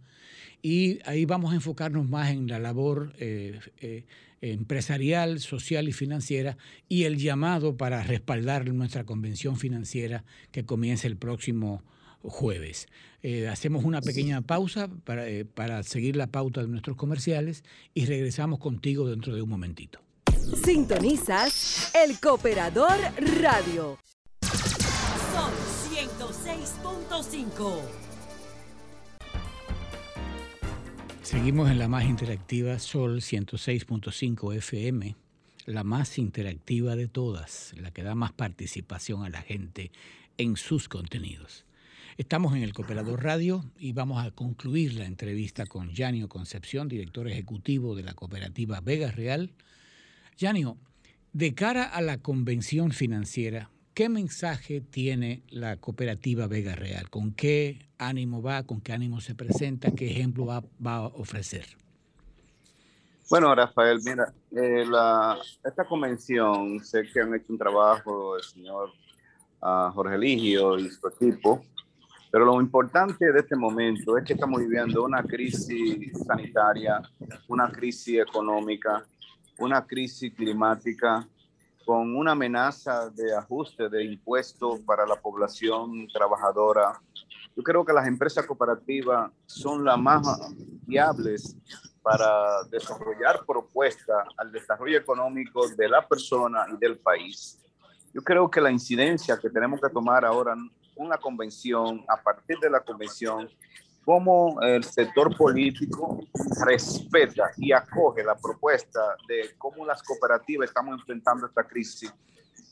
y 0.62 0.99
ahí 1.06 1.26
vamos 1.26 1.52
a 1.52 1.56
enfocarnos 1.56 2.08
más 2.08 2.32
en 2.32 2.47
la 2.47 2.60
labor 2.60 3.14
eh, 3.20 3.60
eh, 3.80 4.06
empresarial, 4.41 5.39
social 5.39 5.88
y 5.88 5.91
financiera 5.91 6.58
y 6.88 7.04
el 7.04 7.18
llamado 7.18 7.78
para 7.78 8.04
respaldar 8.04 8.72
nuestra 8.72 9.04
convención 9.04 9.58
financiera 9.58 10.24
que 10.52 10.66
comienza 10.66 11.08
el 11.08 11.18
próximo 11.18 11.84
jueves. 12.22 12.88
Eh, 13.24 13.47
hacemos 13.47 13.84
una 13.84 14.02
pequeña 14.02 14.41
pausa 14.41 14.88
para, 15.04 15.26
para 15.54 15.82
seguir 15.84 16.16
la 16.16 16.28
pauta 16.28 16.62
de 16.62 16.68
nuestros 16.68 16.95
comerciales 16.95 17.64
y 17.93 18.06
regresamos 18.06 18.60
contigo 18.60 19.10
dentro 19.10 19.36
de 19.36 19.41
un 19.41 19.49
momentito. 19.49 20.02
Sintonizas 20.56 21.91
el 21.95 22.20
Cooperador 22.20 22.97
Radio. 23.41 23.97
Son 25.34 25.52
106.5. 25.89 27.82
Seguimos 31.22 31.72
en 31.72 31.80
la 31.80 31.88
más 31.88 32.06
interactiva 32.06 32.78
Sol 32.80 33.22
106.5 33.22 34.56
FM, 34.56 35.16
la 35.66 35.84
más 35.84 36.18
interactiva 36.18 36.95
de 36.95 37.08
todas, 37.08 37.74
la 37.78 37.91
que 37.91 38.04
da 38.04 38.14
más 38.14 38.34
participación 38.34 39.24
a 39.24 39.30
la 39.30 39.41
gente 39.41 39.91
en 40.38 40.58
sus 40.58 40.89
contenidos. 40.89 41.66
Estamos 42.18 42.56
en 42.56 42.64
el 42.64 42.74
Cooperador 42.74 43.24
Radio 43.24 43.64
y 43.80 43.93
vamos 43.93 44.24
a 44.24 44.32
concluir 44.32 44.95
la 44.95 45.06
entrevista 45.06 45.66
con 45.66 45.91
Yanio 45.91 46.28
Concepción, 46.28 46.89
director 46.89 47.28
ejecutivo 47.28 47.95
de 47.95 48.04
la 48.04 48.14
cooperativa 48.14 48.82
Vega 48.82 49.12
Real. 49.12 49.52
Yanio, 50.38 50.77
de 51.34 51.53
cara 51.53 51.86
a 51.86 52.01
la 52.01 52.17
convención 52.17 52.91
financiera, 52.91 53.69
¿qué 53.93 54.09
mensaje 54.09 54.82
tiene 54.82 55.43
la 55.49 55.77
cooperativa 55.77 56.47
Vega 56.47 56.75
Real? 56.75 57.09
¿Con 57.09 57.32
qué 57.32 57.89
ánimo 57.97 58.41
va? 58.41 58.63
¿Con 58.63 58.82
qué 58.82 58.93
ánimo 58.93 59.21
se 59.21 59.36
presenta? 59.36 59.91
¿Qué 59.91 60.09
ejemplo 60.09 60.45
va, 60.45 60.63
a 60.86 61.01
ofrecer? 61.07 61.65
Bueno, 63.29 63.53
Rafael, 63.55 63.99
mira, 64.03 64.34
eh, 64.51 64.86
esta 65.63 65.86
convención, 65.86 66.84
sé 66.84 67.03
que 67.03 67.21
han 67.21 67.34
hecho 67.34 67.45
un 67.49 67.57
trabajo 67.57 68.36
el 68.36 68.43
señor 68.43 68.89
uh, 69.61 69.91
Jorge 69.93 70.17
Ligio 70.17 70.77
y 70.77 70.89
su 70.89 71.07
equipo, 71.07 71.63
pero 72.32 72.45
lo 72.45 72.59
importante 72.59 73.32
de 73.32 73.39
este 73.39 73.55
momento 73.55 74.17
es 74.17 74.25
que 74.25 74.34
estamos 74.34 74.59
viviendo 74.61 75.03
una 75.03 75.23
crisis 75.23 76.11
sanitaria, 76.25 77.01
una 77.47 77.69
crisis 77.69 78.19
económica, 78.19 79.05
una 79.62 79.86
crisis 79.86 80.34
climática 80.34 81.28
con 81.86 82.16
una 82.16 82.32
amenaza 82.32 83.09
de 83.09 83.36
ajuste 83.36 83.89
de 83.89 84.03
impuestos 84.03 84.80
para 84.82 85.05
la 85.05 85.16
población 85.16 86.07
trabajadora. 86.12 86.99
Yo 87.55 87.64
creo 87.64 87.86
que 87.86 87.93
las 87.93 88.07
empresas 88.07 88.45
cooperativas 88.45 89.32
son 89.45 89.84
las 89.84 89.99
más 89.99 90.22
viables 90.86 91.55
para 92.01 92.64
desarrollar 92.70 93.45
propuestas 93.45 94.26
al 94.38 94.51
desarrollo 94.51 94.97
económico 94.97 95.68
de 95.70 95.88
la 95.88 96.07
persona 96.07 96.66
y 96.74 96.78
del 96.78 96.97
país. 96.97 97.59
Yo 98.14 98.22
creo 98.22 98.49
que 98.49 98.62
la 98.62 98.72
incidencia 98.72 99.38
que 99.38 99.49
tenemos 99.49 99.80
que 99.80 99.89
tomar 99.89 100.26
ahora 100.26 100.55
en 100.95 101.09
la 101.09 101.18
convención, 101.18 102.03
a 102.07 102.18
partir 102.18 102.57
de 102.59 102.70
la 102.70 102.80
convención, 102.80 103.49
cómo 104.06 104.60
el 104.62 104.84
sector 104.84 105.36
político 105.36 106.20
respeta 106.66 107.52
y 107.58 107.72
acoge 107.72 108.24
la 108.24 108.36
propuesta 108.36 109.16
de 109.28 109.52
cómo 109.58 109.86
las 109.86 110.02
cooperativas 110.04 110.70
estamos 110.70 110.99
enfrentando 110.99 111.47
esta 111.47 111.64
crisis 111.64 112.14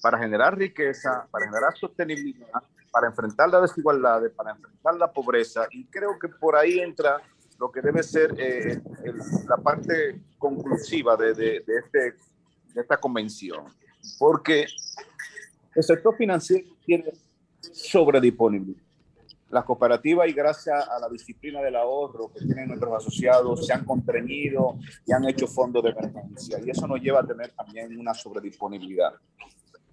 para 0.01 0.17
generar 0.17 0.57
riqueza, 0.57 1.27
para 1.29 1.45
generar 1.45 1.75
sostenibilidad, 1.77 2.61
para 2.91 3.07
enfrentar 3.07 3.49
la 3.49 3.61
desigualdad, 3.61 4.21
para 4.35 4.51
enfrentar 4.51 4.95
la 4.95 5.11
pobreza. 5.11 5.67
Y 5.71 5.85
creo 5.85 6.17
que 6.17 6.29
por 6.29 6.55
ahí 6.55 6.79
entra 6.79 7.21
lo 7.59 7.71
que 7.71 7.81
debe 7.81 8.01
ser 8.01 8.33
eh, 8.37 8.81
la 9.47 9.57
parte 9.57 10.21
conclusiva 10.37 11.15
de, 11.17 11.33
de, 11.33 11.63
de, 11.65 11.77
este, 11.77 11.99
de 12.73 12.81
esta 12.81 12.97
convención. 12.97 13.65
Porque 14.17 14.65
el 15.75 15.83
sector 15.83 16.15
financiero 16.15 16.67
tiene 16.85 17.13
sobredisponibilidad 17.61 18.88
las 19.49 19.63
cooperativas 19.63 20.29
y 20.29 20.33
gracias 20.33 20.87
a 20.87 20.99
la 20.99 21.09
disciplina 21.09 21.61
del 21.61 21.75
ahorro 21.75 22.31
que 22.31 22.45
tienen 22.45 22.67
nuestros 22.67 22.93
asociados 22.95 23.65
se 23.65 23.73
han 23.73 23.83
contrañido 23.83 24.77
y 25.05 25.11
han 25.11 25.27
hecho 25.27 25.47
fondos 25.47 25.83
de 25.83 25.89
emergencia 25.89 26.59
y 26.63 26.69
eso 26.69 26.87
nos 26.87 27.01
lleva 27.01 27.21
a 27.21 27.25
tener 27.25 27.51
también 27.51 27.97
una 27.97 28.13
sobredisponibilidad. 28.13 29.13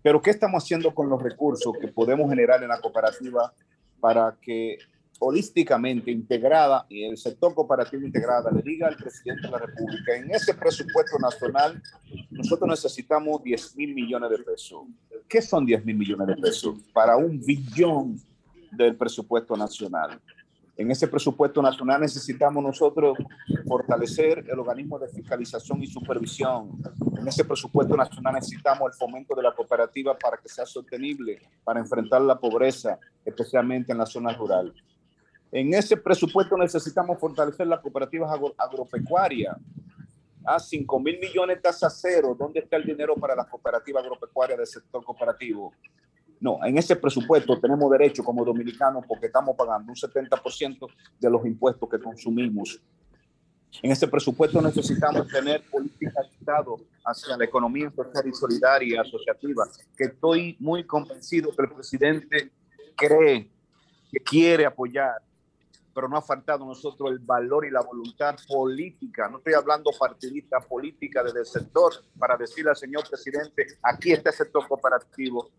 Pero 0.03 0.21
¿qué 0.21 0.31
estamos 0.31 0.63
haciendo 0.63 0.95
con 0.95 1.09
los 1.09 1.23
recursos 1.23 1.73
que 1.81 1.89
podemos 1.89 2.29
generar 2.29 2.63
en 2.63 2.69
la 2.69 2.81
cooperativa 2.81 3.53
para 3.99 4.37
que 4.41 4.79
holísticamente 5.19 6.11
integrada 6.11 6.87
y 6.89 7.05
el 7.05 7.17
sector 7.17 7.55
cooperativo 7.55 8.05
integrada 8.05 8.51
le 8.51 8.63
diga 8.63 8.89
al 8.89 8.97
presidente 8.97 9.47
de 9.47 9.51
la 9.51 9.59
República, 9.59 10.15
en 10.15 10.31
ese 10.31 10.55
presupuesto 10.55 11.19
nacional 11.19 11.83
nosotros 12.31 12.69
necesitamos 12.69 13.43
10 13.43 13.77
mil 13.77 13.95
millones 13.95 14.31
de 14.31 14.39
pesos. 14.39 14.83
¿Qué 15.27 15.41
son 15.43 15.65
10 15.65 15.85
mil 15.85 15.97
millones 15.97 16.27
de 16.29 16.37
pesos? 16.37 16.77
Para 16.93 17.17
un 17.17 17.41
billón 17.41 18.21
del 18.77 18.97
presupuesto 18.97 19.57
nacional. 19.57 20.21
En 20.77 20.91
ese 20.91 21.09
presupuesto 21.09 21.63
nacional 21.63 22.03
necesitamos 22.03 22.63
nosotros 22.63 23.17
fortalecer 23.67 24.45
el 24.47 24.59
organismo 24.59 24.99
de 24.99 25.09
fiscalización 25.09 25.83
y 25.83 25.87
supervisión. 25.87 26.83
En 27.19 27.27
ese 27.27 27.47
presupuesto 27.47 27.97
nacional 27.97 28.35
necesitamos 28.35 28.93
el 28.93 28.99
fomento 28.99 29.35
de 29.35 29.43
la 29.43 29.55
cooperativa 29.55 30.17
para 30.19 30.37
que 30.37 30.51
sea 30.51 30.67
sostenible, 30.67 31.41
para 31.65 31.81
enfrentar 31.81 32.21
la 32.21 32.39
pobreza, 32.39 32.99
especialmente 33.25 33.93
en 33.93 33.99
la 33.99 34.05
zona 34.05 34.35
rural. 34.35 34.75
En 35.51 35.73
ese 35.73 35.97
presupuesto 35.97 36.59
necesitamos 36.59 37.19
fortalecer 37.19 37.67
las 37.67 37.81
cooperativas 37.81 38.31
agropecuarias. 38.59 39.57
A 40.45 40.61
5 40.61 41.01
mil 41.01 41.19
millones 41.19 41.57
de 41.57 41.63
tasa 41.63 41.91
cero. 41.91 42.37
¿Dónde 42.39 42.61
está 42.61 42.77
el 42.77 42.85
dinero 42.85 43.17
para 43.17 43.35
las 43.35 43.47
cooperativas 43.47 44.05
agropecuarias 44.05 44.59
del 44.59 44.67
sector 44.67 45.03
cooperativo? 45.03 45.73
No, 46.41 46.59
en 46.65 46.77
ese 46.77 46.97
presupuesto 46.97 47.59
tenemos 47.59 47.91
derecho 47.91 48.23
como 48.23 48.45
dominicanos 48.45 49.05
porque 49.07 49.27
estamos 49.27 49.57
pagando 49.57 49.91
un 49.91 49.97
70% 49.97 50.87
de 51.19 51.31
los 51.31 51.47
impuestos 51.47 51.89
que 51.89 51.99
consumimos. 51.99 52.81
En 53.83 53.91
ese 53.91 54.09
presupuesto 54.09 54.61
necesitamos 54.61 55.29
tener 55.29 55.63
políticas 55.71 56.31
de 56.31 56.37
Estado 56.37 56.77
hacia 57.05 57.37
la 57.37 57.45
economía 57.45 57.91
social 57.91 58.27
y 58.27 58.33
solidaria 58.33 59.01
asociativa, 59.03 59.65
que 59.97 60.05
estoy 60.05 60.57
muy 60.61 60.85
convencido 60.85 61.55
que 61.55 61.63
el 61.63 61.73
presidente 61.73 62.53
cree 62.95 63.51
que 64.11 64.19
quiere 64.21 64.65
apoyar, 64.65 65.21
pero 65.95 66.09
no 66.09 66.17
ha 66.17 66.23
faltado 66.23 66.65
a 66.65 66.69
nosotros 66.69 67.11
el 67.11 67.19
valor 67.19 67.67
y 67.67 67.71
la 67.71 67.83
voluntad 67.83 68.37
política. 68.49 69.29
No 69.29 69.39
estoy 69.39 69.55
hablando 69.55 69.91
partidista, 69.99 70.61
política 70.61 71.23
desde 71.23 71.41
el 71.41 71.47
sector 71.47 71.93
para 72.19 72.37
decirle 72.37 72.71
al 72.71 72.77
señor 72.77 73.09
presidente, 73.09 73.67
aquí 73.83 74.13
está 74.13 74.31
el 74.31 74.37
sector 74.37 74.67
cooperativo, 74.69 75.51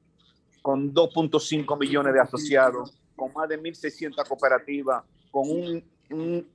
con 0.68 0.93
2.5 0.93 1.80
millones 1.80 2.13
de 2.13 2.20
asociados, 2.20 2.93
con 3.15 3.32
más 3.32 3.47
de 3.47 3.57
1.600 3.57 4.28
cooperativas, 4.28 5.01
con 5.32 5.49
un, 5.49 6.45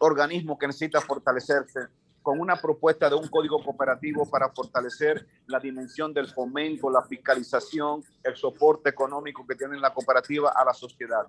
organismo 0.00 0.58
que 0.58 0.66
necesita 0.66 1.02
fortalecerse, 1.02 1.80
con 2.22 2.40
una 2.40 2.56
propuesta 2.56 3.10
de 3.10 3.16
un 3.16 3.28
código 3.28 3.62
cooperativo 3.62 4.24
para 4.24 4.48
fortalecer 4.48 5.26
la 5.46 5.60
dimensión 5.60 6.14
del 6.14 6.28
fomento, 6.28 6.88
la 6.88 7.02
fiscalización, 7.02 8.02
el 8.24 8.36
soporte 8.36 8.88
económico 8.88 9.46
que 9.46 9.54
tiene 9.54 9.78
la 9.78 9.92
cooperativa 9.92 10.50
a 10.56 10.64
la 10.64 10.72
sociedad. 10.72 11.26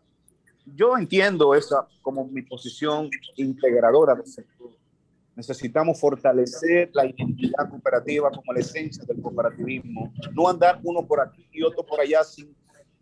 Yo 0.65 0.97
entiendo 0.97 1.53
esa 1.53 1.89
como 2.01 2.23
mi 2.23 2.43
posición 2.43 3.09
integradora 3.35 4.15
del 4.15 4.27
sector 4.27 4.78
Necesitamos 5.39 5.97
fortalecer 5.97 6.89
la 6.91 7.05
identidad 7.05 7.69
cooperativa 7.69 8.29
como 8.29 8.51
la 8.51 8.59
esencia 8.59 9.05
del 9.05 9.21
cooperativismo. 9.21 10.11
No 10.33 10.49
andar 10.49 10.81
uno 10.83 11.07
por 11.07 11.21
aquí 11.21 11.47
y 11.53 11.63
otro 11.63 11.85
por 11.85 12.01
allá 12.01 12.25
sin 12.25 12.53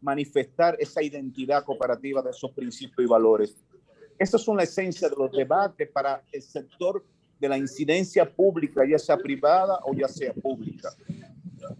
manifestar 0.01 0.77
esa 0.77 1.01
identidad 1.01 1.63
cooperativa 1.63 2.21
de 2.21 2.29
esos 2.29 2.51
principios 2.51 2.99
y 2.99 3.09
valores. 3.09 3.55
Esas 4.19 4.43
son 4.43 4.55
la 4.55 4.63
esencia 4.63 5.09
de 5.09 5.15
los 5.17 5.31
debates 5.31 5.89
para 5.89 6.21
el 6.31 6.43
sector 6.43 7.03
de 7.39 7.49
la 7.49 7.57
incidencia 7.57 8.31
pública, 8.31 8.83
ya 8.87 8.99
sea 8.99 9.17
privada 9.17 9.79
o 9.83 9.95
ya 9.95 10.07
sea 10.07 10.31
pública. 10.31 10.89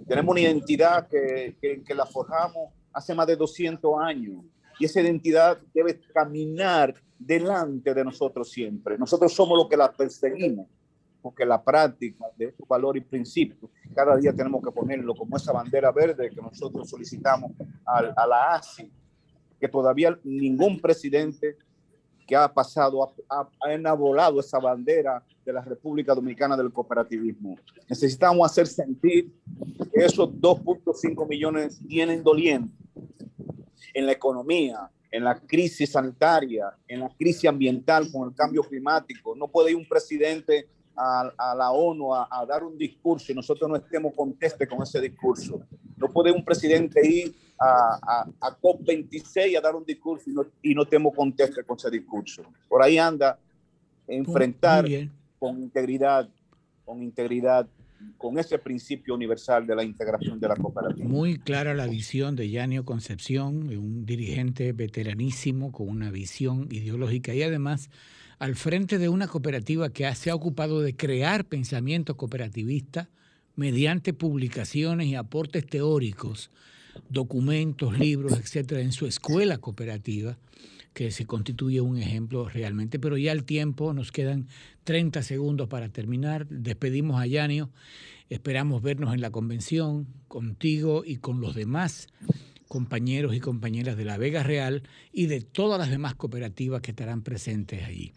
Tenemos 0.07 0.31
una 0.31 0.41
identidad 0.41 1.07
que, 1.07 1.55
que, 1.61 1.83
que 1.83 1.93
la 1.93 2.07
forjamos 2.07 2.73
hace 2.91 3.13
más 3.13 3.27
de 3.27 3.35
200 3.35 3.91
años 4.01 4.43
y 4.79 4.85
esa 4.85 5.01
identidad 5.01 5.59
debe 5.71 5.99
caminar 6.11 6.95
delante 7.17 7.93
de 7.93 8.03
nosotros 8.03 8.49
siempre. 8.49 8.97
Nosotros 8.97 9.33
somos 9.33 9.57
los 9.57 9.67
que 9.67 9.77
la 9.77 9.91
perseguimos, 9.91 10.67
porque 11.21 11.45
la 11.45 11.61
práctica 11.61 12.25
de 12.37 12.45
estos 12.45 12.67
valores 12.67 13.03
y 13.03 13.05
principios, 13.05 13.69
cada 13.93 14.15
día 14.17 14.33
tenemos 14.33 14.63
que 14.63 14.71
ponerlo 14.71 15.15
como 15.15 15.35
esa 15.35 15.51
bandera 15.51 15.91
verde 15.91 16.29
que 16.29 16.41
nosotros 16.41 16.89
solicitamos 16.89 17.51
a, 17.85 18.27
la 18.27 18.53
ASI, 18.53 18.91
que 19.59 19.67
todavía 19.67 20.17
ningún 20.23 20.79
presidente 20.79 21.57
que 22.27 22.35
ha 22.35 22.53
pasado 22.53 23.15
ha, 23.29 23.49
ha, 23.61 23.73
enamorado 23.73 24.39
esa 24.39 24.59
bandera 24.59 25.23
de 25.45 25.53
la 25.53 25.61
República 25.61 26.13
Dominicana 26.13 26.57
del 26.57 26.71
cooperativismo. 26.71 27.57
Necesitamos 27.89 28.49
hacer 28.51 28.67
sentir 28.67 29.33
que 29.93 30.05
esos 30.05 30.29
2.5 30.29 31.27
millones 31.27 31.81
vienen 31.81 32.21
doliendo 32.21 32.71
en 33.93 34.05
la 34.05 34.11
economía, 34.11 34.91
en 35.17 35.23
la 35.23 35.35
crisis 35.39 35.91
sanitaria, 35.91 36.71
en 36.87 36.99
la 36.99 37.09
crisis 37.09 37.49
ambiental 37.49 38.07
con 38.11 38.29
el 38.29 38.35
cambio 38.35 38.61
climático. 38.61 39.35
No 39.35 39.47
puede 39.47 39.71
ir 39.71 39.75
un 39.75 39.87
presidente 39.87 40.67
a, 40.95 41.55
la 41.57 41.71
ONU 41.71 42.13
a, 42.13 42.45
dar 42.47 42.63
un 42.63 42.77
discurso 42.77 43.31
y 43.31 43.35
nosotros 43.35 43.67
no 43.67 43.77
estemos 43.77 44.13
conteste 44.15 44.67
con 44.67 44.83
ese 44.83 45.01
discurso. 45.01 45.59
No 45.95 46.07
puede 46.09 46.31
un 46.31 46.45
presidente 46.45 47.01
ir 47.03 47.33
a, 47.59 48.29
a 48.39 48.57
COP26 48.61 49.57
a 49.57 49.61
dar 49.61 49.75
un 49.75 49.83
discurso 49.83 50.29
y 50.29 50.33
no, 50.33 50.45
y 50.61 50.75
no 50.75 50.83
estemos 50.83 51.15
conteste 51.15 51.63
con 51.63 51.77
ese 51.77 51.89
discurso. 51.89 52.43
Por 52.69 52.83
ahí 52.83 52.99
anda 52.99 53.39
enfrentar 54.07 54.85
con 55.39 55.57
integridad, 55.57 56.29
con 56.85 57.01
integridad 57.01 57.67
con 58.17 58.37
ese 58.39 58.57
principio 58.59 59.13
universal 59.15 59.65
de 59.65 59.75
la 59.75 59.83
integración 59.83 60.39
de 60.39 60.47
la 60.47 60.55
cooperativa. 60.55 61.07
Muy 61.07 61.37
clara 61.37 61.73
la 61.73 61.87
visión 61.87 62.35
de 62.35 62.49
Yanio 62.49 62.85
Concepción, 62.85 63.69
un 63.77 64.05
dirigente 64.05 64.71
veteranísimo 64.73 65.71
con 65.71 65.89
una 65.89 66.11
visión 66.11 66.67
ideológica 66.71 67.33
y 67.33 67.43
además 67.43 67.89
al 68.39 68.55
frente 68.55 68.97
de 68.97 69.09
una 69.09 69.27
cooperativa 69.27 69.89
que 69.89 70.13
se 70.15 70.29
ha 70.29 70.35
ocupado 70.35 70.81
de 70.81 70.95
crear 70.95 71.45
pensamiento 71.45 72.17
cooperativista 72.17 73.09
mediante 73.55 74.13
publicaciones 74.13 75.07
y 75.07 75.15
aportes 75.15 75.65
teóricos 75.65 76.51
documentos, 77.09 77.97
libros, 77.97 78.33
etcétera, 78.39 78.81
en 78.81 78.91
su 78.91 79.05
escuela 79.05 79.57
cooperativa, 79.57 80.37
que 80.97 81.11
se 81.11 81.27
constituye 81.27 81.79
un 81.79 81.99
ejemplo 81.99 82.49
realmente. 82.49 82.97
Pero 82.97 83.19
ya 83.19 83.31
el 83.31 83.43
tiempo, 83.43 83.93
nos 83.93 84.11
quedan 84.11 84.47
30 84.83 85.21
segundos 85.21 85.67
para 85.67 85.89
terminar. 85.89 86.47
Despedimos 86.47 87.21
a 87.21 87.27
Yanio. 87.27 87.69
Esperamos 88.31 88.81
vernos 88.81 89.13
en 89.13 89.21
la 89.21 89.29
convención 89.29 90.07
contigo 90.27 91.03
y 91.05 91.17
con 91.17 91.39
los 91.39 91.53
demás 91.53 92.07
compañeros 92.67 93.35
y 93.35 93.39
compañeras 93.39 93.95
de 93.95 94.05
la 94.05 94.17
Vega 94.17 94.41
Real 94.41 94.81
y 95.13 95.27
de 95.27 95.41
todas 95.41 95.79
las 95.79 95.91
demás 95.91 96.15
cooperativas 96.15 96.81
que 96.81 96.89
estarán 96.89 97.21
presentes 97.21 97.83
allí. 97.83 98.13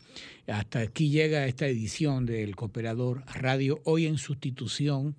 Hasta 0.46 0.78
aquí 0.78 1.10
llega 1.10 1.46
esta 1.46 1.66
edición 1.66 2.24
del 2.24 2.56
Cooperador 2.56 3.24
Radio, 3.26 3.82
hoy 3.84 4.06
en 4.06 4.16
sustitución 4.16 5.16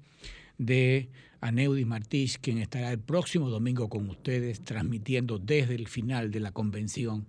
de 0.57 1.09
Aneudi 1.42 1.84
Martís, 1.86 2.38
quien 2.38 2.60
estará 2.60 2.92
el 2.92 3.00
próximo 3.00 3.50
domingo 3.50 3.89
con 3.89 4.08
ustedes 4.08 4.64
transmitiendo 4.64 5.39
desde 5.39 5.74
el 5.74 5.88
final 5.88 6.30
de 6.32 6.39
la 6.39 6.52
convención 6.52 7.26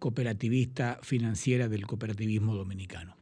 cooperativista 0.00 0.98
financiera 1.02 1.68
del 1.68 1.86
cooperativismo 1.86 2.56
dominicano. 2.56 3.16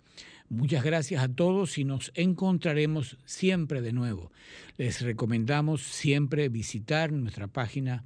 Muchas 0.48 0.84
gracias 0.84 1.22
a 1.22 1.28
todos 1.28 1.76
y 1.76 1.84
nos 1.84 2.12
encontraremos 2.14 3.18
siempre 3.24 3.82
de 3.82 3.92
nuevo. 3.92 4.32
Les 4.78 5.02
recomendamos 5.02 5.82
siempre 5.82 6.48
visitar 6.48 7.12
nuestra 7.12 7.48
página 7.48 8.04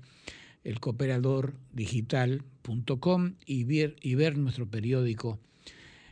elcooperadordigital.com 0.65 3.35
y 3.47 4.09
y 4.09 4.15
ver 4.15 4.39
nuestro 4.39 4.67
periódico 4.67 5.39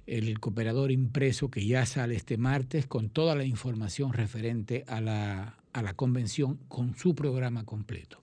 El 0.07 0.39
Cooperador 0.39 0.93
Impreso 0.93 1.51
que 1.51 1.67
ya 1.67 1.87
sale 1.87 2.15
este 2.15 2.37
martes 2.37 2.87
con 2.87 3.11
toda 3.11 3.35
la 3.35 3.45
información 3.45 4.13
referente 4.13 4.85
a 4.87 5.01
la, 5.01 5.58
a 5.73 5.83
la 5.83 5.95
convención 5.95 6.59
con 6.69 6.97
su 6.97 7.15
programa 7.15 7.65
completo. 7.65 8.19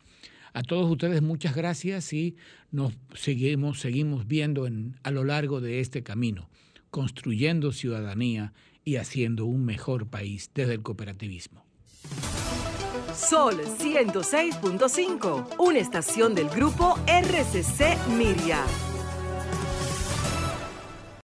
A 0.53 0.63
todos 0.63 0.89
ustedes 0.89 1.21
muchas 1.21 1.55
gracias 1.55 2.13
y 2.13 2.35
nos 2.71 2.93
seguimos, 3.13 3.81
seguimos 3.81 4.27
viendo 4.27 4.67
en, 4.67 4.95
a 5.03 5.11
lo 5.11 5.23
largo 5.23 5.59
de 5.59 5.81
este 5.81 6.01
camino 6.01 6.49
construyendo 6.95 7.73
ciudadanía 7.73 8.53
y 8.85 8.95
haciendo 8.95 9.45
un 9.47 9.65
mejor 9.65 10.07
país 10.07 10.49
desde 10.55 10.75
el 10.75 10.81
cooperativismo. 10.81 11.65
Sol 13.13 13.59
106.5, 13.59 15.55
una 15.59 15.79
estación 15.79 16.35
del 16.35 16.47
grupo 16.47 16.97
RCC 17.05 17.97
Miria. 18.17 18.63